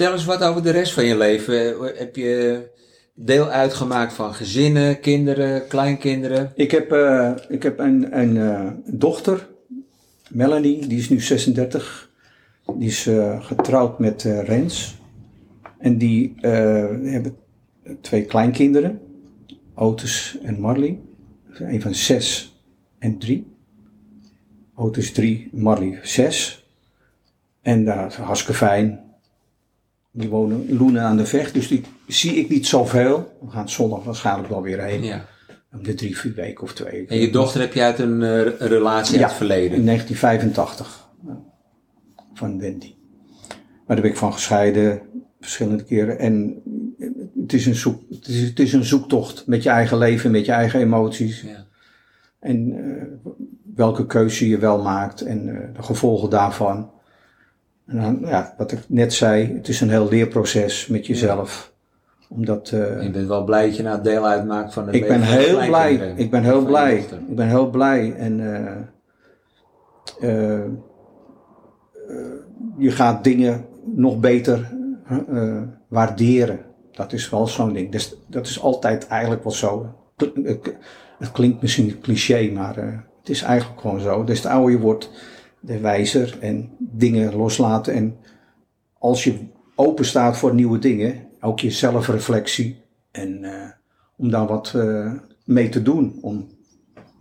[0.00, 1.76] Vertel eens wat over de rest van je leven.
[1.96, 2.62] Heb je
[3.14, 6.52] deel uitgemaakt van gezinnen, kinderen, kleinkinderen?
[6.54, 9.48] Ik heb, eh, ik heb een, een eh, dochter,
[10.30, 12.10] Melanie, die is nu 36.
[12.76, 14.98] Die is eh, getrouwd met Rens.
[15.78, 17.36] En die hebben
[18.00, 19.00] twee kleinkinderen,
[19.74, 20.98] Otis en Marley.
[21.58, 22.58] Een van zes
[22.98, 23.46] en drie.
[24.74, 26.66] Otis drie, Marley zes.
[27.62, 29.08] En daar is hartstikke fijn.
[30.12, 33.36] Die wonen in Loenen aan de Vecht, dus die zie ik niet zoveel.
[33.40, 35.04] We gaan zondag waarschijnlijk wel weer heen.
[35.04, 35.24] Ja.
[35.72, 37.06] Om de drie, vier weken of twee.
[37.06, 39.78] En je dochter heb je uit een eh, relatie uit het verleden?
[39.78, 41.08] in 1985.
[41.26, 41.38] Ja.
[42.34, 42.94] Van Wendy.
[43.86, 45.00] Maar daar ben ik van gescheiden,
[45.40, 46.18] verschillende keren.
[46.18, 46.62] En
[47.40, 50.46] het is, een zoek, het, is, het is een zoektocht met je eigen leven, met
[50.46, 51.40] je eigen emoties.
[51.40, 51.66] Ja.
[52.40, 53.30] En eh,
[53.74, 56.90] welke keuze je wel maakt en eh, de gevolgen daarvan.
[57.90, 61.72] En dan, ja, wat ik net zei, het is een heel leerproces met jezelf.
[62.28, 65.20] Omdat, uh, je bent wel blij dat je nou deel uitmaakt van het ik ben
[65.20, 66.12] heel blij.
[66.16, 66.96] Ik ben heel blij.
[67.28, 68.14] Ik ben heel blij.
[68.16, 68.40] En
[70.20, 70.60] uh,
[72.78, 74.72] je gaat dingen nog beter
[75.88, 76.60] waarderen.
[76.92, 77.92] Dat is wel zo'n ding.
[77.92, 79.94] Dus dat is altijd eigenlijk wel zo.
[81.18, 82.76] Het klinkt misschien cliché, maar
[83.20, 84.24] het is eigenlijk gewoon zo.
[84.24, 85.10] Dus de ouder je wordt,
[85.60, 87.94] de wijzer en dingen loslaten.
[87.94, 88.16] En
[88.98, 89.38] als je
[89.74, 92.82] open staat voor nieuwe dingen, ook je zelfreflectie.
[93.10, 93.52] En uh,
[94.16, 95.12] om daar wat uh,
[95.44, 96.18] mee te doen.
[96.20, 96.48] Om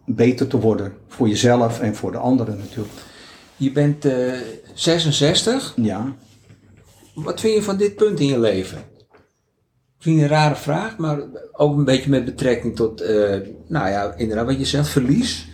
[0.06, 2.94] beter te worden voor jezelf en voor de anderen natuurlijk.
[3.56, 4.34] Je bent uh,
[4.74, 5.74] 66.
[5.76, 6.16] Ja.
[7.14, 8.78] Wat vind je van dit punt in je leven?
[10.00, 11.20] Vind je een rare vraag, maar
[11.52, 13.00] ook een beetje met betrekking tot,
[13.68, 15.49] nou ja, inderdaad wat je zegt, verlies.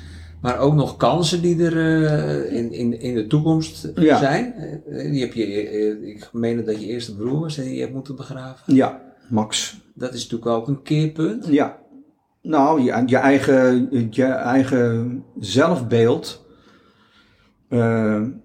[0.45, 4.17] Maar ook nog kansen die er uh, in, in, in de toekomst ja.
[4.17, 4.53] zijn.
[4.87, 5.45] Uh, die heb je,
[6.01, 8.75] ik meen dat je eerste broer was en je hebt moeten begraven.
[8.75, 9.81] Ja, Max.
[9.93, 11.47] Dat is natuurlijk ook een keerpunt.
[11.47, 11.77] Ja.
[12.41, 16.45] Nou, je, je, eigen, je eigen zelfbeeld.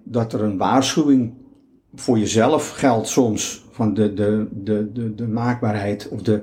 [0.05, 1.35] dat er een waarschuwing
[1.95, 3.65] voor jezelf geldt soms.
[3.71, 6.43] Van de, de, de, de, de maakbaarheid of de,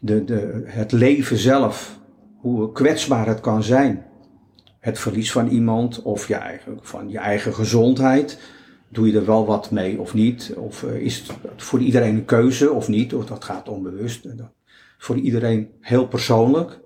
[0.00, 1.98] de, de, het leven zelf.
[2.36, 4.06] Hoe kwetsbaar het kan zijn
[4.80, 8.38] het verlies van iemand of je eigen, van je eigen gezondheid.
[8.88, 10.52] Doe je er wel wat mee of niet?
[10.56, 13.14] Of uh, is het voor iedereen een keuze of niet?
[13.14, 14.38] Of dat gaat onbewust.
[14.38, 14.50] Dat
[14.98, 16.80] voor iedereen heel persoonlijk.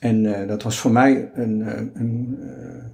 [0.00, 1.60] En uh, dat was voor mij een,
[1.94, 2.38] een,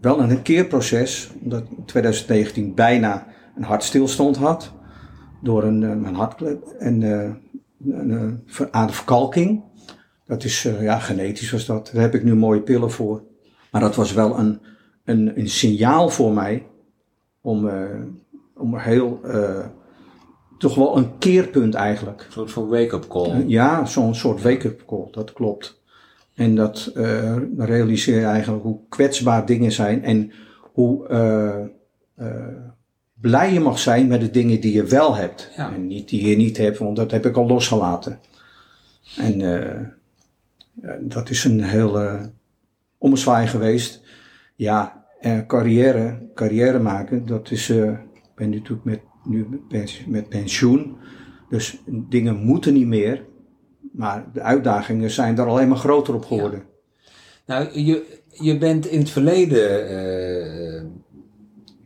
[0.01, 4.73] wel een keerproces, omdat ik in 2019 bijna een hartstilstand had.
[5.43, 7.03] Door een, mijn hartklep en
[8.71, 9.63] aan de verkalking.
[10.27, 11.91] Dat is, ja, genetisch was dat.
[11.93, 13.23] Daar heb ik nu mooie pillen voor.
[13.71, 14.61] Maar dat was wel een,
[15.05, 16.67] een, een signaal voor mij
[17.41, 18.01] om, uh,
[18.55, 19.67] om heel, uh,
[20.59, 22.25] toch wel een keerpunt eigenlijk.
[22.27, 23.31] Een soort van wake-up call.
[23.31, 25.81] Uh, ja, zo'n soort wake-up call, dat klopt.
[26.35, 26.93] En dat
[27.57, 30.33] realiseer je eigenlijk hoe kwetsbaar dingen zijn en
[30.73, 31.07] hoe
[33.21, 35.51] blij je mag zijn met de dingen die je wel hebt.
[35.57, 35.73] Ja.
[35.73, 38.21] En niet die je niet hebt, want dat heb ik al losgelaten.
[39.17, 39.99] En
[41.01, 42.31] dat is een hele
[42.99, 44.01] ommezwaai geweest.
[44.55, 49.65] Ja, en carrière, carrière maken, dat is, uh, ik ben natuurlijk met, nu
[50.07, 50.97] met pensioen.
[51.49, 53.25] Dus dingen moeten niet meer.
[53.93, 56.59] Maar de uitdagingen zijn er alleen maar groter op geworden.
[56.59, 56.67] Ja.
[57.47, 60.83] Nou, je, je bent in het verleden uh,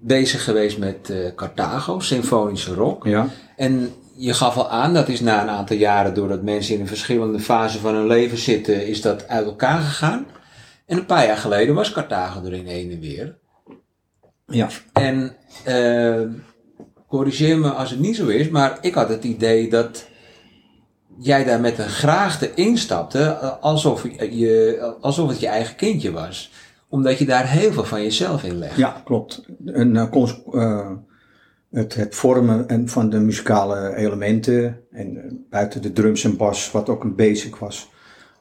[0.00, 3.06] bezig geweest met uh, Carthago, symfonische rock.
[3.06, 3.28] Ja.
[3.56, 6.86] En je gaf al aan, dat is na een aantal jaren, doordat mensen in een
[6.86, 10.26] verschillende fase van hun leven zitten, is dat uit elkaar gegaan.
[10.86, 13.38] En een paar jaar geleden was Carthago er in heen en weer.
[14.46, 14.68] Ja.
[14.92, 15.36] En
[15.68, 16.20] uh,
[17.08, 20.08] corrigeer me als het niet zo is, maar ik had het idee dat
[21.18, 26.52] jij daar met een graagte instapte, alsof, je, alsof het je eigen kindje was.
[26.88, 28.76] Omdat je daar heel veel van jezelf in legt.
[28.76, 29.44] Ja, klopt.
[29.64, 30.90] En, uh,
[31.70, 36.88] het, het vormen en van de muzikale elementen en buiten de drums en bas, wat
[36.88, 37.90] ook een basic was.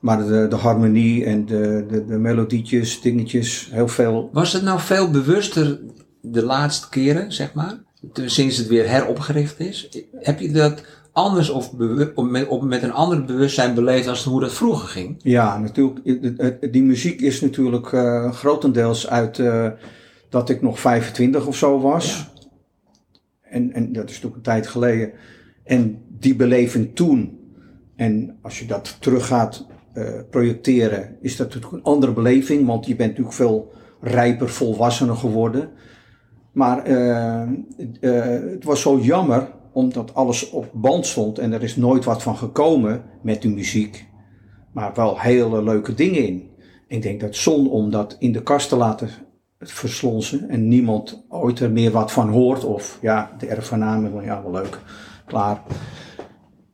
[0.01, 4.29] Maar de, de harmonie en de, de, de melodietjes, dingetjes, heel veel.
[4.33, 5.79] Was het nou veel bewuster
[6.21, 7.77] de laatste keren, zeg maar?
[8.13, 10.05] Sinds het weer heropgericht is?
[10.15, 14.53] Heb je dat anders of met, op, met een ander bewustzijn beleefd als hoe dat
[14.53, 15.15] vroeger ging?
[15.17, 16.73] Ja, natuurlijk.
[16.73, 19.67] Die muziek is natuurlijk uh, grotendeels uit uh,
[20.29, 22.17] dat ik nog 25 of zo was.
[22.17, 22.29] Ja.
[23.41, 25.11] En, en dat is natuurlijk een tijd geleden.
[25.63, 27.39] En die beleving toen.
[27.95, 29.65] En als je dat teruggaat
[30.29, 35.69] projecteren, is dat natuurlijk een andere beleving, want je bent natuurlijk veel rijper, volwassener geworden.
[36.51, 37.41] Maar uh,
[38.01, 42.23] uh, het was zo jammer, omdat alles op band stond en er is nooit wat
[42.23, 44.05] van gekomen met de muziek.
[44.73, 46.49] Maar wel hele leuke dingen in.
[46.87, 49.09] Ik denk dat zon om dat in de kast te laten
[49.59, 52.63] verslonsen en niemand ooit er meer wat van hoort.
[52.63, 54.79] Of ja, de erfgenamen, ja wel leuk,
[55.25, 55.63] klaar.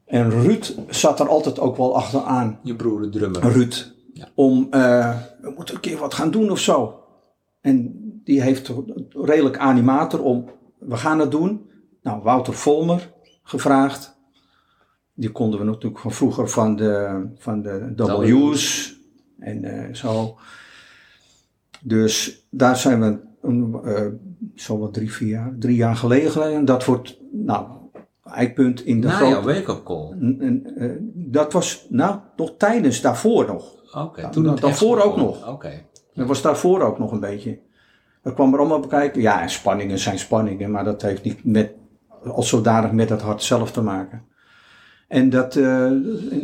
[0.07, 2.59] En Ruud zat er altijd ook wel achteraan.
[2.63, 3.41] Je broer, de drummer.
[3.41, 3.95] Ruud.
[4.13, 4.27] Ja.
[4.35, 6.99] Om, uh, we moeten een keer wat gaan doen of zo.
[7.61, 8.71] En die heeft
[9.11, 11.69] redelijk animator om, we gaan het doen.
[12.01, 14.15] Nou, Wouter Volmer gevraagd.
[15.13, 18.95] Die konden we natuurlijk van vroeger van de, van de W's.
[19.39, 20.37] En uh, zo.
[21.81, 23.19] Dus daar zijn we
[23.85, 24.07] uh,
[24.55, 26.53] zo wat drie, vier jaar, drie jaar geleden.
[26.53, 27.67] En dat wordt, nou,
[28.29, 29.31] eikpunt in de Na grote...
[29.31, 30.15] jouw wake-up call?
[30.19, 33.73] Uh, dat was, nou, nog tijdens, daarvoor nog.
[33.87, 35.41] Oké, okay, toen het Daarvoor ook nog.
[35.41, 35.49] Oké.
[35.49, 35.85] Okay.
[36.13, 37.59] Dat was daarvoor ook nog een beetje.
[38.23, 39.21] Dat kwam er allemaal bekijken.
[39.21, 41.71] Ja, en spanningen zijn spanningen, maar dat heeft niet met,
[42.23, 44.25] als zodanig met het hart zelf te maken.
[45.07, 45.85] En dat eh,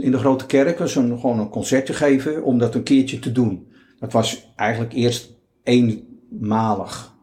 [0.02, 3.68] in, de grote kerken zo'n gewoon een concertje geven om dat een keertje te doen.
[4.00, 5.30] Dat was eigenlijk eerst
[5.64, 7.14] eenmalig.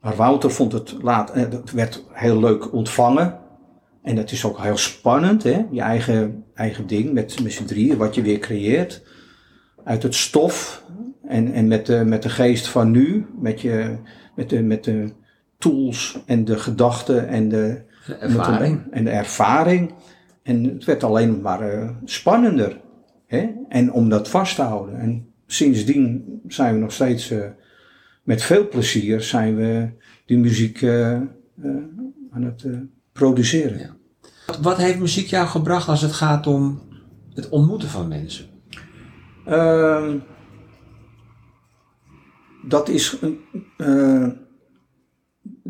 [0.00, 3.38] Maar Wouter vond het laat, eh, dat werd heel leuk ontvangen.
[4.02, 5.64] En dat is ook heel spannend, hè?
[5.70, 9.02] je eigen, eigen ding met, met z'n drieën, wat je weer creëert.
[9.84, 10.84] Uit het stof
[11.26, 13.96] en, en met, de, met de geest van nu, met, je,
[14.36, 15.12] met, de, met de
[15.58, 18.80] tools en de gedachten en de, De ervaring.
[18.90, 19.94] en de ervaring.
[20.42, 22.80] En het werd alleen maar eh, spannender.
[23.26, 23.50] Hè?
[23.68, 25.00] En om dat vast te houden.
[25.00, 27.44] En sindsdien zijn we nog steeds eh,
[28.22, 29.88] met veel plezier zijn we
[30.26, 31.20] die muziek eh,
[32.30, 32.64] aan het
[33.12, 33.78] produceren.
[33.78, 33.96] Ja.
[34.60, 36.82] Wat- heeft muziek jou gebracht als het gaat om
[37.34, 38.46] het ontmoeten van mensen?
[39.46, 40.18] Ehm,
[42.68, 43.38] dat is een.
[43.76, 44.28] eh,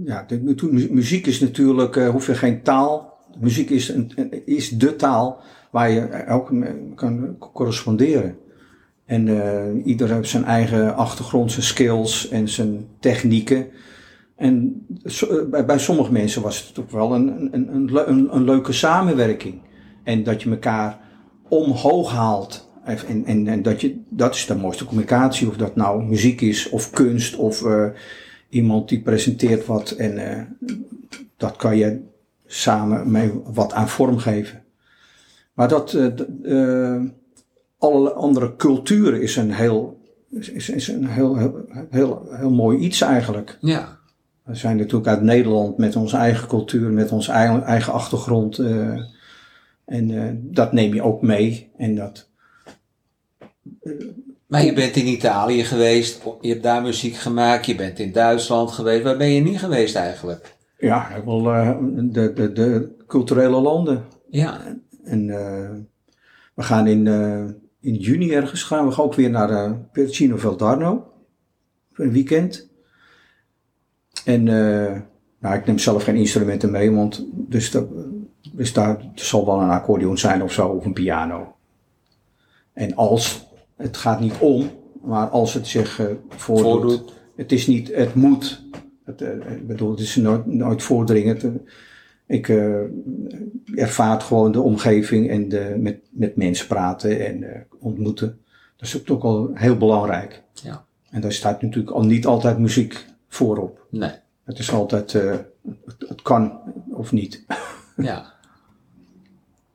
[0.05, 3.11] ja, de, mu- mu- muziek is natuurlijk, eh hoef je geen taal.
[3.41, 4.13] Muziek is, een,
[4.47, 8.37] is de taal waar je ook mee kan corresponderen.
[9.05, 13.67] En eh ieder heeft zijn eigen achtergrond, zijn skills en zijn technieken.
[14.43, 14.87] En
[15.51, 17.75] eh, bij, sommige mensen was het ook wel een, een,
[18.09, 19.61] een, een, leuke samenwerking.
[20.05, 20.99] En dat je elkaar
[21.49, 22.71] omhoog haalt.
[22.85, 25.49] En, en, en dat, je, dat is de mooiste communicatie.
[25.49, 27.87] Of dat nou muziek is, of kunst, of eh,
[28.49, 29.91] iemand die presenteert wat.
[29.91, 30.43] En eh,
[31.37, 32.01] dat kan je
[32.47, 34.63] samen mee wat aan vorm geven.
[35.53, 35.95] Maar dat,
[36.43, 37.01] eh,
[37.79, 40.01] alle andere culturen is een heel,
[40.31, 41.37] is, is- een heel,
[41.91, 43.59] heel, heel mooi iets eigenlijk.
[43.61, 44.01] Ja.
[44.45, 48.59] We zijn natuurlijk uit Nederland met onze eigen cultuur, met onze eigen, eigen achtergrond.
[48.59, 49.01] eh,
[49.85, 51.71] en eh, dat neem je ook mee.
[51.77, 52.29] En dat,
[54.47, 58.71] Maar je bent in Italië geweest, je hebt daar muziek gemaakt, je bent in Duitsland
[58.71, 59.03] geweest.
[59.03, 60.57] Waar ben je niet geweest eigenlijk?
[60.79, 64.05] ja, wel eh, de, de, de culturele landen.
[64.31, 64.61] Ja.
[65.05, 65.71] En eh,
[66.55, 67.45] we gaan in, eh,
[67.81, 71.13] in juni ergens gaan we ook weer naar uh, Percino Valdarno.
[71.93, 72.71] Voor een weekend.
[74.25, 75.01] En eh,
[75.39, 77.87] nou, ik neem zelf geen instrumenten mee, want dus, dat,
[78.53, 81.55] dus daar zal wel een accordeon zijn of zo, of een piano.
[82.73, 84.71] En als, het gaat niet om,
[85.03, 87.13] maar als het zich eh voordoet, Voordoet.
[87.37, 88.65] Het is niet, het moet.
[89.05, 91.45] Het, eh, ik bedoel, het is nooit, nooit voordringend.
[92.27, 92.81] Ik eh,
[93.75, 98.39] ervaar gewoon de omgeving en de, met, met mensen praten en ontmoeten.
[98.77, 100.43] Dat is ook al heel belangrijk.
[100.53, 100.85] Ja.
[101.11, 103.87] En daar staat natuurlijk al niet altijd muziek voorop.
[103.91, 104.11] Nee.
[104.45, 106.59] Het is altijd, eh, het, het kan
[106.91, 107.45] of niet.
[107.97, 108.33] Ja.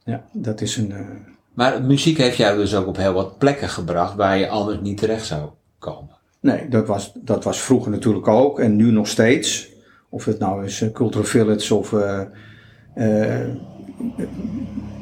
[0.04, 0.92] Ja, dat is een.
[0.92, 1.06] eh,
[1.54, 4.98] Maar muziek heeft jou dus ook op heel wat plekken gebracht waar je anders niet
[4.98, 6.16] terecht zou komen.
[6.40, 9.70] nee, dat was, dat was vroeger natuurlijk ook en nu nog steeds.
[10.10, 11.92] Of het nou is eh, Cultural Village of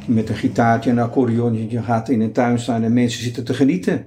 [0.07, 1.69] met een gitaartje en een accordeon.
[1.69, 4.05] Je gaat in een tuin staan en mensen zitten te genieten.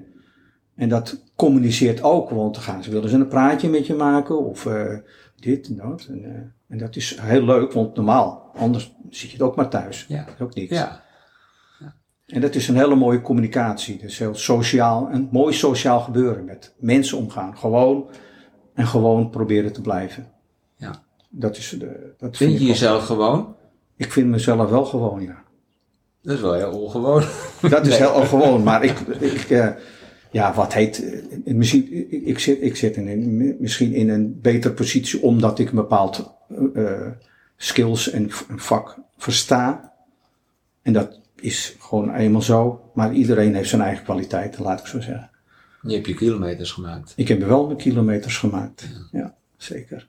[0.78, 4.38] En dat communiceert ook, want dan gaan ze, willen ze een praatje met je maken
[4.44, 4.94] of eh,
[5.36, 6.06] dit en dat.
[6.08, 6.30] En, eh,
[6.68, 10.04] en dat is heel leuk, want normaal, anders zit je het ook maar thuis.
[10.08, 10.24] Ja.
[10.24, 10.74] Dat is ook niks.
[10.74, 11.02] Ja.
[12.26, 13.98] En dat is een hele mooie communicatie.
[13.98, 17.58] Dus heel sociaal, een mooi sociaal gebeuren met mensen omgaan.
[17.58, 18.10] Gewoon
[18.74, 20.30] en gewoon proberen te blijven.
[20.76, 21.02] Ja.
[21.30, 22.14] Dat is de.
[22.18, 23.56] Dat Vind je wel- jezelf gewoon?
[23.96, 25.42] Ik vind mezelf wel gewoon, ja.
[26.22, 27.22] Dat is wel heel ongewoon.
[27.70, 29.68] Dat is heel ongewoon, maar ik, ik eh,
[30.30, 31.04] ja, wat heet,
[31.44, 35.68] eh, misschien, ik, zit, ik zit in een, misschien in een betere positie omdat ik
[35.68, 37.12] een bepaald eh, eh,
[37.56, 39.92] skills en vak versta.
[40.82, 45.00] En dat is gewoon eenmaal zo, maar iedereen heeft zijn eigen kwaliteiten, laat ik zo
[45.00, 45.30] zeggen.
[45.82, 47.12] Je hebt je kilometers gemaakt.
[47.16, 50.08] Ik heb wel mijn kilometers gemaakt, ja, zeker.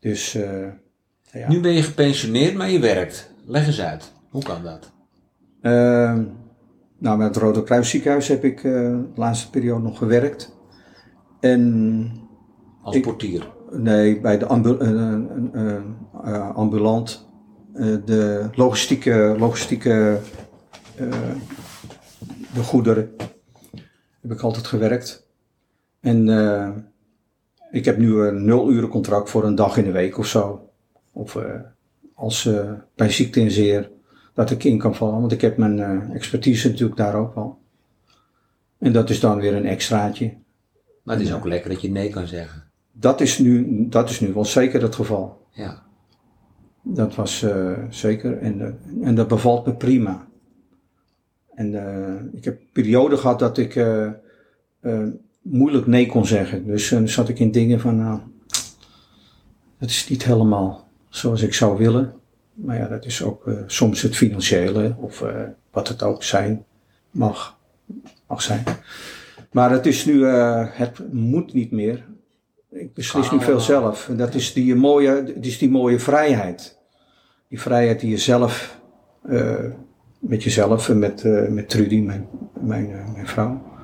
[0.00, 0.68] Dus, eh,
[1.32, 1.48] ja.
[1.48, 3.30] Nu ben je gepensioneerd, maar je werkt.
[3.44, 4.12] Leg eens uit.
[4.28, 4.90] Hoe kan dat?
[5.60, 6.24] Ehm,
[6.98, 10.56] nou, met het Rode Kruis ziekenhuis heb ik eh, de laatste periode nog gewerkt.
[11.40, 12.24] En
[12.82, 13.52] Als Ik- portier.
[13.70, 15.12] nee, bij de ambu eh,
[16.24, 17.28] eh, ambulant,
[18.04, 20.18] de logistieke, logistieke
[22.54, 23.10] de goederen,
[24.22, 25.26] heb ik altijd gewerkt.
[26.00, 26.28] En
[27.70, 30.70] ik heb nu een nul uren contract voor een dag in de week of zo.
[31.12, 31.38] Of
[32.14, 33.90] als eh, bij ziekte en zeer
[34.36, 35.20] dat ik in kan vallen.
[35.20, 37.58] Want ik heb mijn eh, expertise natuurlijk daar ook al.
[38.78, 40.34] En dat is dan weer een extraatje.
[41.02, 42.64] Maar het is ook lekker dat je nee kan zeggen.
[42.92, 45.46] Dat is nu, dat is nu wel zeker het geval.
[45.50, 45.82] Ja.
[46.82, 48.38] Dat was eh, zeker.
[48.38, 50.26] En, eh, en dat bevalt me prima.
[51.56, 54.06] En eh, ik heb perioden gehad dat ik eh,
[54.80, 55.06] eh,
[55.42, 56.66] moeilijk nee kon zeggen.
[56.66, 58.20] Dus dan zat ik in dingen van, nou,
[59.78, 62.14] het is niet helemaal zoals ik zou willen.
[62.56, 66.64] Maar ja, dat is ook uh, soms het financiële of uh, wat het ook zijn
[67.10, 67.58] mag,
[68.26, 68.64] mag zijn.
[69.52, 72.04] Maar het is nu, uh, het moet niet meer.
[72.70, 74.08] Ik beslis nu veel zelf.
[74.08, 76.78] En dat is die mooie, dat is die mooie vrijheid.
[77.48, 78.80] Die vrijheid die je zelf,
[80.18, 82.28] met jezelf en met, met Trudy, mijn,
[82.60, 83.76] mijn, mijn vrouw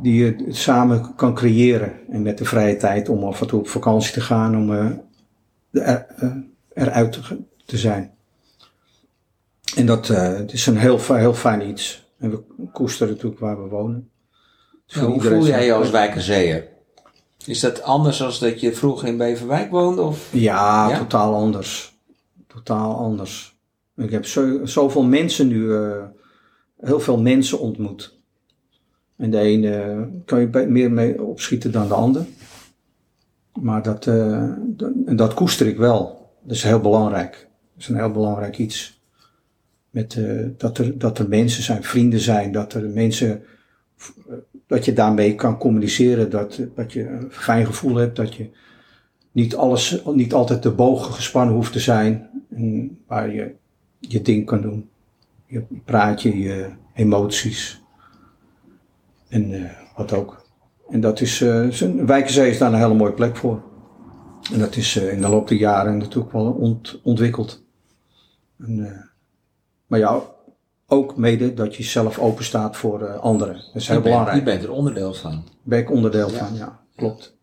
[0.00, 1.92] die je samen kan creëren.
[2.10, 4.90] En met de vrije tijd om af en toe op vakantie te gaan, om uh,
[5.70, 6.32] er, uh,
[6.74, 8.14] eruit te, te, zijn.
[9.76, 12.10] En dat uh, het is een heel, heel fijn iets.
[12.18, 12.42] En we
[12.72, 14.10] koesteren natuurlijk waar we wonen.
[14.86, 16.68] Dus hoe voel jij je als wijkerzeeër?
[17.46, 20.02] Is dat anders dan dat je vroeger in Beverwijk woonde?
[20.02, 20.28] Of?
[20.32, 20.98] Ja, ja?
[20.98, 21.98] totaal anders.
[22.46, 23.56] Totaal anders.
[23.96, 25.72] Ik heb zo, zoveel mensen nu,
[26.80, 28.20] heel veel mensen ontmoet.
[29.16, 32.26] En de ene kan je meer mee opschieten dan de ander.
[33.60, 36.30] Maar dat, uh, dat, dat koester ik wel.
[36.42, 37.48] Dat is heel belangrijk.
[37.82, 39.00] Is een heel belangrijk iets.
[39.90, 43.42] Met, uh, dat, er, dat er mensen zijn, vrienden zijn, dat er mensen,
[44.66, 48.50] dat je daarmee kan communiceren, dat, dat je een fijn gevoel hebt, dat je
[49.32, 52.28] niet alles, niet altijd de bogen gespannen hoeft te zijn,
[53.06, 53.54] waar je
[53.98, 54.88] je ding kan doen.
[55.46, 57.82] Je praatje, je emoties.
[59.28, 60.46] En uh, wat ook.
[60.88, 61.68] En dat is, uh,
[62.06, 63.62] Wijkenzee is daar een hele mooie plek voor.
[64.52, 67.61] En dat is in de loop der jaren natuurlijk wel ont, ontwikkeld.
[68.66, 69.10] En,
[69.86, 70.22] maar ja,
[70.86, 73.54] ook mede dat je zelf open staat voor anderen.
[73.54, 74.38] Dat is heel je belangrijk.
[74.38, 75.44] je bent er onderdeel van.
[75.62, 76.36] Ben ik onderdeel ja.
[76.38, 77.36] van, ja, klopt.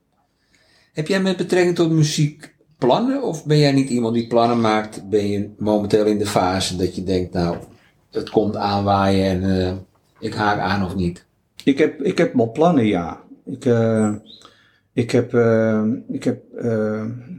[0.93, 3.23] Heb jij met betrekking tot muziek plannen?
[3.23, 5.09] Of ben jij niet iemand die plannen maakt?
[5.09, 7.57] Ben je momenteel in de fase dat je denkt, nou,
[8.11, 9.85] het komt aanwaaien en
[10.19, 11.25] ik haak aan of niet?
[11.63, 13.21] Ik heb, ik heb wel plannen, ja.
[13.45, 14.13] Ik, uh,
[14.93, 15.33] ik heb,
[16.07, 16.43] ik heb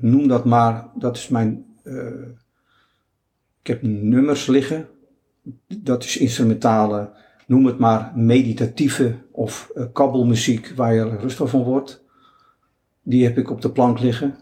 [0.00, 1.64] noem dat maar, dat is mijn,
[3.60, 4.88] ik heb nummers liggen.
[5.66, 7.10] Dat is instrumentale,
[7.46, 12.04] noem het maar meditatieve of kabbelmuziek waar je rustig van wordt.
[13.02, 14.36] Die heb ik op de plank liggen.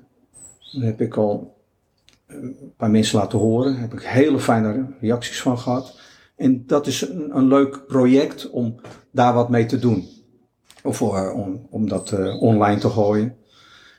[0.73, 1.57] Daar heb ik al
[2.27, 3.73] een paar mensen laten horen.
[3.73, 6.01] Daar heb ik hele fijne reacties van gehad.
[6.37, 10.09] En dat is een, een leuk project om daar wat mee te doen.
[10.83, 13.37] Of voor, om, om dat uh, online te gooien.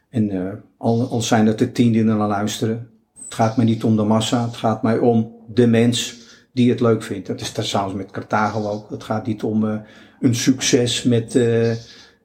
[0.09, 2.89] En uh, al, al zijn het er tien die naar luisteren.
[3.30, 4.45] Het gaat mij niet om de massa.
[4.45, 6.17] Het gaat mij om de mens
[6.53, 7.27] die het leuk vindt.
[7.27, 8.89] Dat is samen met Carthago ook.
[8.89, 9.80] Het gaat niet om uh,
[10.19, 11.36] een succes met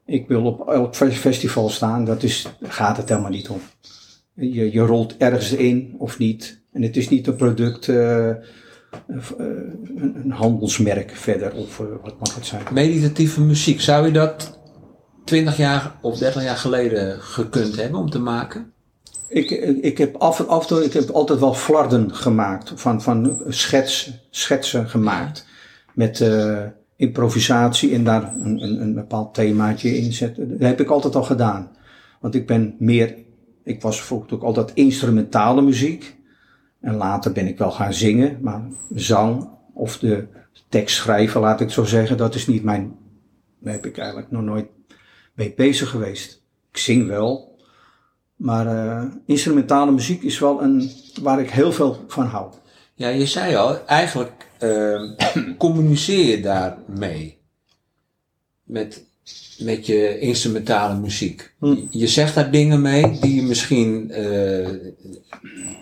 [0.05, 2.05] ik wil op elk festival staan.
[2.05, 3.59] Dat is, gaat het helemaal niet om.
[4.33, 6.61] Je, je rolt ergens in of niet.
[6.71, 8.41] En het is niet een product een,
[10.23, 12.63] een, handelsmerk verder, of wat mag het zijn?
[12.71, 14.59] Meditatieve muziek, zou je dat
[15.25, 18.73] 20 jaar of 30 jaar geleden gekund hebben om te maken?
[19.27, 19.51] Ik,
[19.81, 24.89] ik, heb af en af ik heb altijd wel flarden gemaakt, van, van schets, schetsen
[24.89, 25.47] gemaakt.
[25.93, 26.61] Met uh,
[26.95, 30.49] improvisatie en daar een, een, een bepaald themaatje in zetten.
[30.49, 31.71] Dat heb ik altijd al gedaan.
[32.19, 33.15] Want ik ben meer,
[33.63, 36.15] ik was bijvoorbeeld ook altijd instrumentale muziek.
[36.81, 40.27] En later ben ik wel gaan zingen, maar zang of de
[40.69, 42.95] tekst schrijven, laat ik zo zeggen, dat is niet mijn.
[43.59, 44.67] Daar heb ik eigenlijk nog nooit
[45.33, 46.43] mee bezig geweest.
[46.71, 47.54] Ik zing wel,
[48.35, 52.53] maar uh, instrumentale muziek is wel een waar ik heel veel van hou.
[52.93, 55.01] Ja, je zei al, eigenlijk uh,
[55.57, 57.37] communiceer je daarmee.
[58.63, 59.03] Met
[59.59, 61.53] met je instrumentale muziek.
[61.59, 61.75] Hm.
[61.89, 64.69] Je zegt daar dingen mee die je misschien, uh,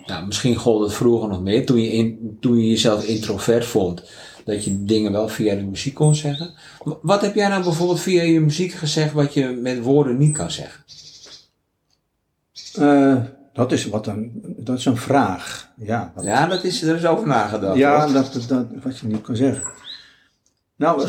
[0.06, 4.02] nou, misschien gold het vroeger nog meer, toen je, in, toen je jezelf introvert vond,
[4.44, 6.54] dat je dingen wel via de muziek kon zeggen.
[7.02, 10.50] Wat heb jij nou bijvoorbeeld via je muziek gezegd wat je met woorden niet kan
[10.50, 10.84] zeggen?
[12.80, 13.16] Uh,
[13.52, 15.72] dat is wat een, dat is een vraag.
[15.76, 17.78] Ja, dat, ja dat is, er is over nagedacht.
[17.78, 19.64] Ja, dat, dat, wat je niet kan zeggen.
[20.76, 21.08] Nou,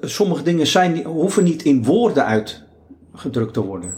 [0.00, 3.94] sommige dingen zijn, hoeven niet in woorden uitgedrukt te worden.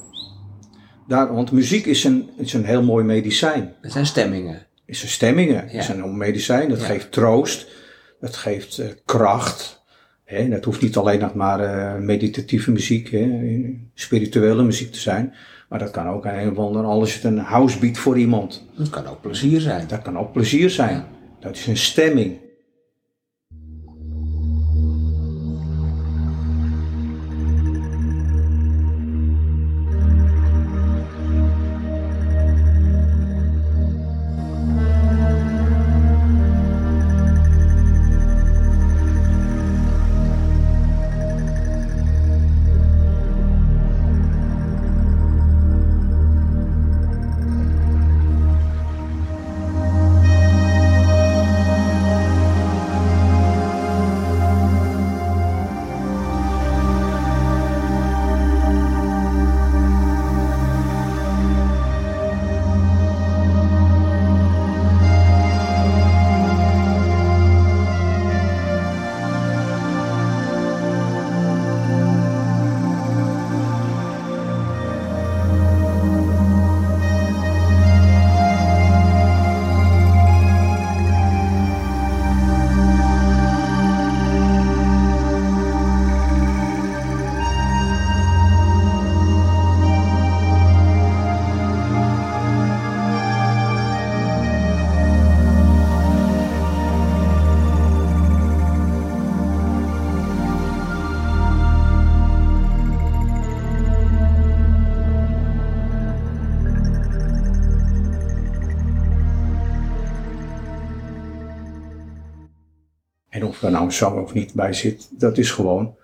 [1.08, 3.74] Daar, want muziek is een, is een heel mooi medicijn.
[3.80, 4.66] Het zijn stemmingen.
[4.86, 5.60] Het zijn stemmingen.
[5.60, 6.68] Het is een medicijn.
[6.68, 7.66] Dat geeft troost.
[8.20, 9.82] Dat geeft uh, kracht.
[10.24, 10.48] Hè?
[10.48, 13.54] Dat hoeft niet alleen nog maar uh, meditatieve muziek, hè?
[13.94, 15.34] spirituele muziek te zijn.
[15.68, 18.66] Maar dat kan ook een of ander, alles het een housebeat voor iemand.
[18.76, 19.88] Dat kan ook plezier zijn.
[19.88, 21.04] Dat kan ook plezier zijn.
[21.38, 22.36] Dat is een stemming.
[113.58, 115.94] Of er nou een zang of niet bij zit, dat is gewoon,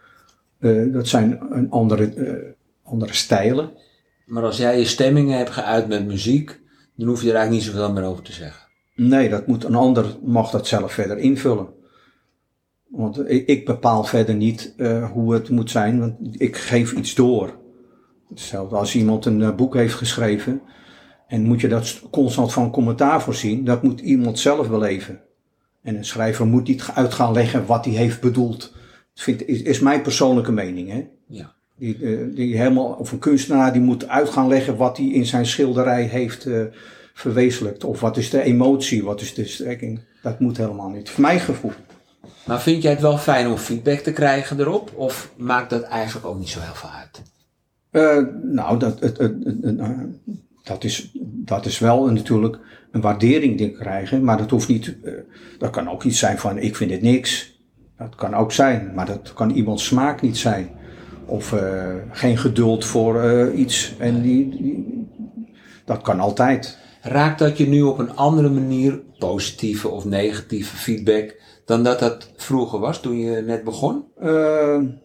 [0.59, 2.53] eh, dat zijn een andere, eh,
[2.83, 3.71] andere stijlen.
[4.27, 6.61] Maar als jij je stemmingen hebt geuit met muziek,
[6.95, 8.67] dan hoef je er eigenlijk niet zoveel meer over te zeggen.
[8.95, 11.69] Nee, dat moet een ander mag dat zelf verder invullen.
[12.89, 17.15] Want ik, ik bepaal verder niet uh, hoe het moet zijn, want ik geef iets
[17.15, 17.59] door.
[18.29, 20.63] Hetzelfde als iemand een boek heeft geschreven
[21.27, 25.21] en moet je dat constant van commentaar voorzien, dat moet iemand zelf beleven.
[25.85, 28.61] En een schrijver moet niet uit gaan leggen wat hij heeft bedoeld.
[29.15, 30.91] Dat vind, is, is mijn persoonlijke mening.
[30.91, 31.07] Hè?
[31.29, 31.55] Ja.
[31.77, 35.27] Die, uh, die helemaal, of een kunstenaar die moet uit gaan leggen wat hij in
[35.27, 36.49] zijn schilderij heeft
[37.15, 37.85] verwezenlijkt.
[37.85, 40.01] Of wat is de emotie, wat is de strekking.
[40.23, 41.11] Dat moet helemaal niet.
[41.11, 41.73] Voor mijn gevoel.
[42.45, 44.93] Maar vind jij het wel fijn om feedback te krijgen erop?
[44.95, 47.23] Of maakt dat eigenlijk ook niet zo heel veel uit?
[47.91, 49.79] Uh, nou, dat, het, het, het,
[50.65, 52.59] dat, is, dat is wel natuurlijk
[52.93, 54.25] een waardering die krijgen.
[54.25, 54.97] Maar dat hoeft niet.
[55.03, 55.13] Uh,
[55.59, 57.63] dat kan ook iets zijn van: ik vind dit niks.
[57.99, 58.93] Dat kan ook zijn.
[58.95, 60.71] Maar dat kan iemands smaak niet zijn.
[61.27, 63.95] Of uh, geen geduld voor iets.
[63.99, 65.09] En die, die,
[65.85, 66.79] dat kan altijd.
[67.01, 72.33] Raakt dat je nu op een andere manier, positieve of negatieve feedback, dan dat dat
[72.37, 74.05] vroeger was toen je net begon?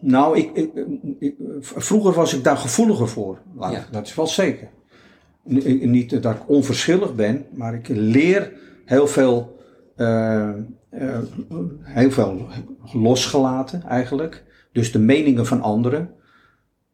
[0.00, 0.70] Nou, ik, ik,
[1.18, 3.38] ik, vroeger was ik daar gevoeliger voor.
[3.58, 3.86] Ja.
[3.90, 4.68] Dat is wel zeker.
[5.50, 8.52] Niet dat ik onverschillig ben, maar ik leer
[8.84, 9.60] heel veel,
[9.96, 10.50] uh,
[10.94, 11.18] uh,
[11.82, 12.48] heel veel
[12.92, 14.44] losgelaten eigenlijk.
[14.72, 16.10] Dus de meningen van anderen.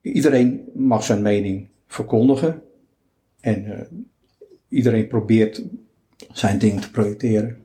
[0.01, 2.63] Iedereen mag zijn mening verkondigen.
[3.41, 3.87] En
[4.69, 5.63] iedereen probeert
[6.33, 7.57] zijn ding te projecteren.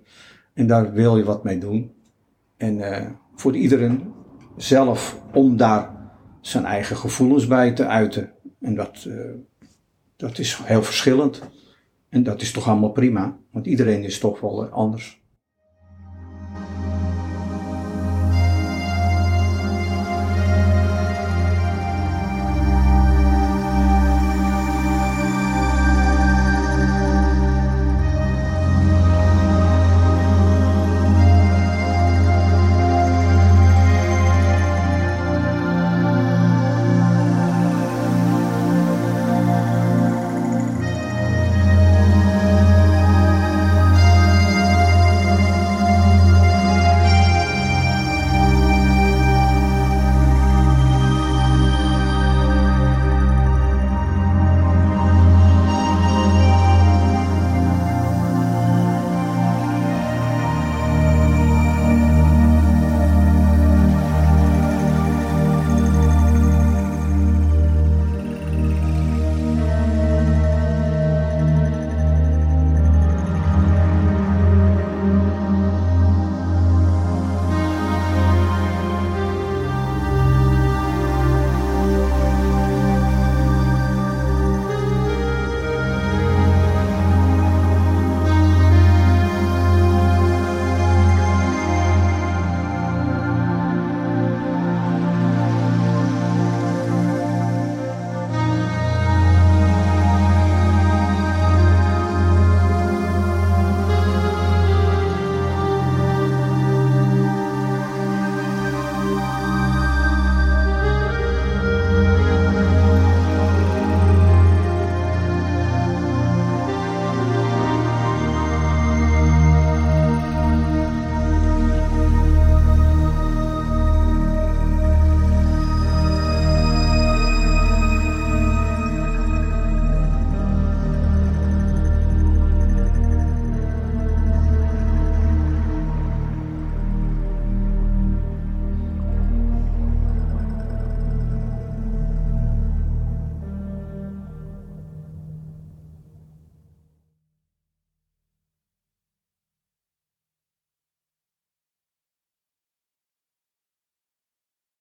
[0.54, 1.92] En daar wil je wat mee doen.
[2.58, 2.80] En
[3.36, 4.14] voor iedereen
[4.58, 5.90] zelf om daar
[6.42, 8.32] zijn eigen gevoelens bij te uiten.
[8.60, 9.08] En dat,
[10.22, 11.42] dat is heel verschillend.
[12.10, 15.21] En dat is toch allemaal prima, want iedereen is toch wel anders.